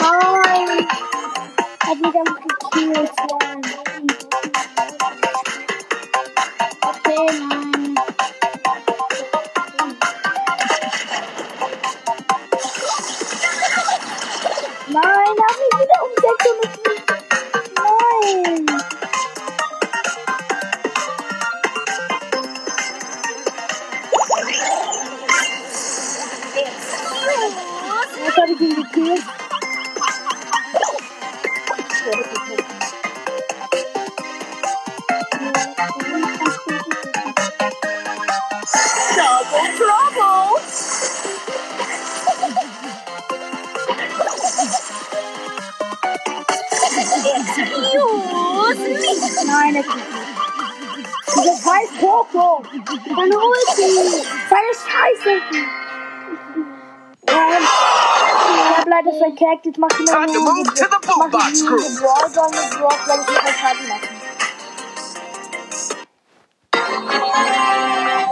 Nein. 0.00 0.88
Hat 1.80 1.96
mich 1.96 2.14
einfach 2.14 2.40
gekillt. 2.70 3.10
Nein. 3.40 3.87
Connected. 49.82 50.14
Dieser 51.34 51.56
scheiß 51.56 51.90
Poco. 52.00 52.62
Holt 52.64 53.68
sie. 53.76 54.24
Seine 54.48 54.72
Scheiße. 54.74 55.32
Ja, 57.28 57.58
ich 57.58 58.78
hab 58.78 58.86
leider 58.86 59.12
verkackt. 59.12 59.66
Jetzt 59.66 59.78
mach 59.78 59.88
ich 59.90 59.98
mal 60.10 60.26
to 60.26 60.32
the 60.32 60.38
mach 60.38 60.56
ich 60.56 60.82
eine 60.82 60.98
Brawl 61.10 62.50
mit 62.50 62.70
Brock, 62.78 63.00
weil 63.06 63.20
ich 63.20 63.26
nicht 63.28 63.58
Schaden 63.58 63.88
machen. 63.88 64.08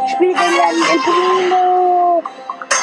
Ich 0.06 0.12
spiele 0.12 0.32
gegen 0.32 0.60
einen 0.60 1.02
Primo, 1.02 2.22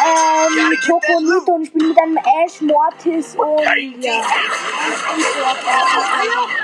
ähm, 0.06 0.78
Choconito 0.86 1.52
und 1.54 1.62
ich 1.64 1.70
spiele 1.70 1.88
mit 1.88 1.98
einem 1.98 2.18
Ash, 2.18 2.62
Mortis 2.62 3.36
und 3.36 4.04
ja. 4.04 4.22
Oh 6.38 6.63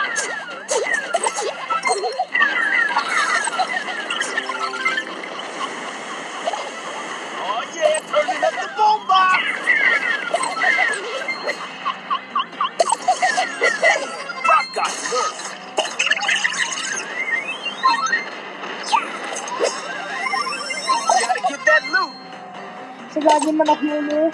Sogar 23.19 23.47
immer 23.49 23.65
noch 23.65 23.81
Jolo. 23.81 24.31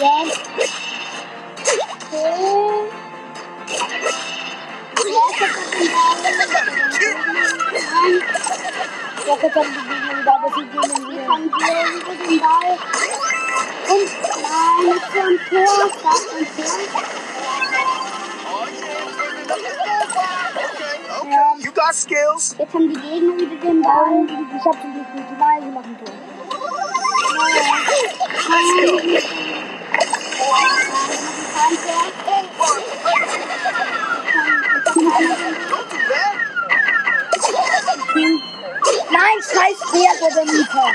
Ja. 0.00 0.24
Okay. 2.10 2.30
Ja, 9.26 9.34
jetzt 9.40 9.54
haben 9.54 9.72
die 9.72 9.82
Gegner 9.88 10.14
wieder, 10.18 10.34
aber 10.34 10.48
sie 10.48 10.64
gehen 10.64 10.82
in 10.82 11.26
Dann 11.26 11.42
hier 11.64 11.88
über 11.94 12.14
den 12.14 12.40
Ball. 12.40 12.72
Und 13.88 14.10
nein, 14.42 14.82
nicht 14.90 15.06
so 15.12 15.20
ein 15.20 15.38
Tor. 15.48 15.74
Fast 16.02 16.28
ein 16.34 16.46
Tor. 16.56 16.74
Oh 18.50 18.66
yeah, 18.66 19.04
turning 19.16 19.50
up 19.50 19.58
the 19.60 19.70
boombox. 19.78 20.18
Okay, 20.56 20.98
okay. 21.20 21.30
Ja. 21.30 21.46
You 21.58 21.70
got 21.70 21.94
skills. 21.94 22.56
Jetzt 22.58 22.74
haben 22.74 22.88
die 22.88 23.00
Gegner 23.00 23.36
wieder 23.36 23.56
den 23.56 23.80
Ball. 23.82 24.26
Ähm, 24.28 24.50
ich 24.56 24.64
hab 24.64 24.80
zum 24.80 24.92
Glück 24.92 25.14
nicht. 25.14 25.38
Nein, 25.38 25.62
sie 25.62 26.33
Nein, 39.10 39.38
scheiß 39.40 39.78
Pferd 39.90 40.20
oder 40.20 40.44
Mieter. 40.44 40.86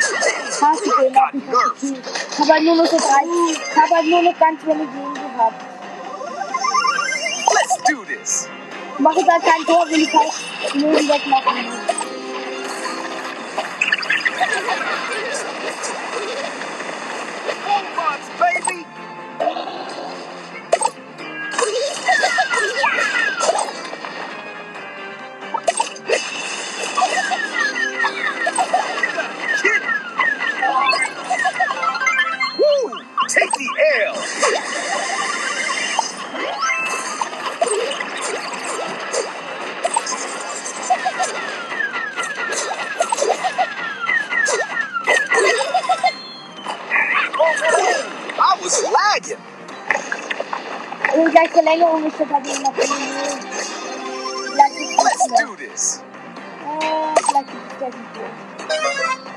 Hasse 0.61 0.91
den, 1.01 1.15
hab 1.15 1.33
ich. 1.33 1.43
Ich 2.31 2.39
hab 2.39 2.49
halt 2.49 2.63
nur 2.63 2.75
noch 2.75 2.85
so 2.85 2.97
drei, 2.97 3.23
ich 3.51 3.75
hab 3.75 3.89
halt 3.89 4.05
nur 4.05 4.21
noch 4.21 4.39
ganz 4.39 4.65
wenig 4.65 4.87
Leben 4.93 5.13
gehabt. 5.13 5.65
Let's 7.51 7.77
do 7.89 8.05
this. 8.05 8.49
Ich 8.93 8.99
mache 8.99 9.19
jetzt 9.19 9.31
halt 9.31 9.43
kein 9.43 9.65
Tor, 9.65 9.87
will 9.89 10.01
ich 10.01 10.13
halt 10.13 10.33
Leben 10.75 11.09
wegmachen. 11.09 11.78
Eben 52.45 52.61
noch 52.61 52.77
in 52.77 52.81
den 52.81 52.89
Vielleicht 54.51 54.75
ist 54.75 55.03
Let's 55.03 55.25
es 55.25 55.45
do 55.45 55.55
this. 55.55 56.03
Äh, 56.63 57.21
vielleicht 57.25 57.49
ist 57.49 59.28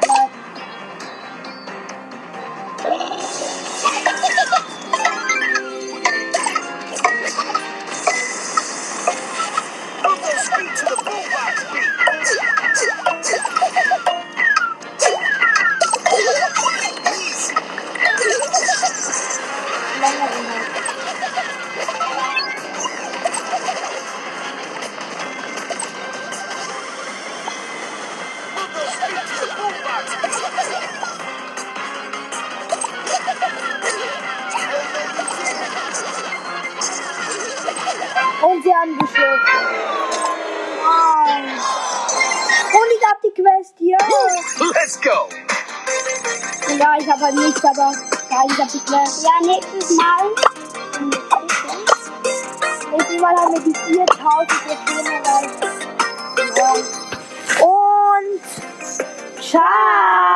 Halt 47.32 47.46
nichts, 47.46 47.64
aber 47.64 47.92
ja, 48.30 48.42
ich 48.46 48.84
Quest. 48.84 49.24
Ja, 49.24 49.46
nächstes 49.46 49.96
Mal. 49.96 50.30
Nächstes 52.90 53.20
Mal 53.20 53.36
haben 53.36 53.54
wir 53.54 53.60
die 53.60 53.74
4000 53.94 54.48
Trophäen 54.48 55.06
erreicht. 55.06 55.60
Und 57.60 58.40
ciao. 59.42 60.31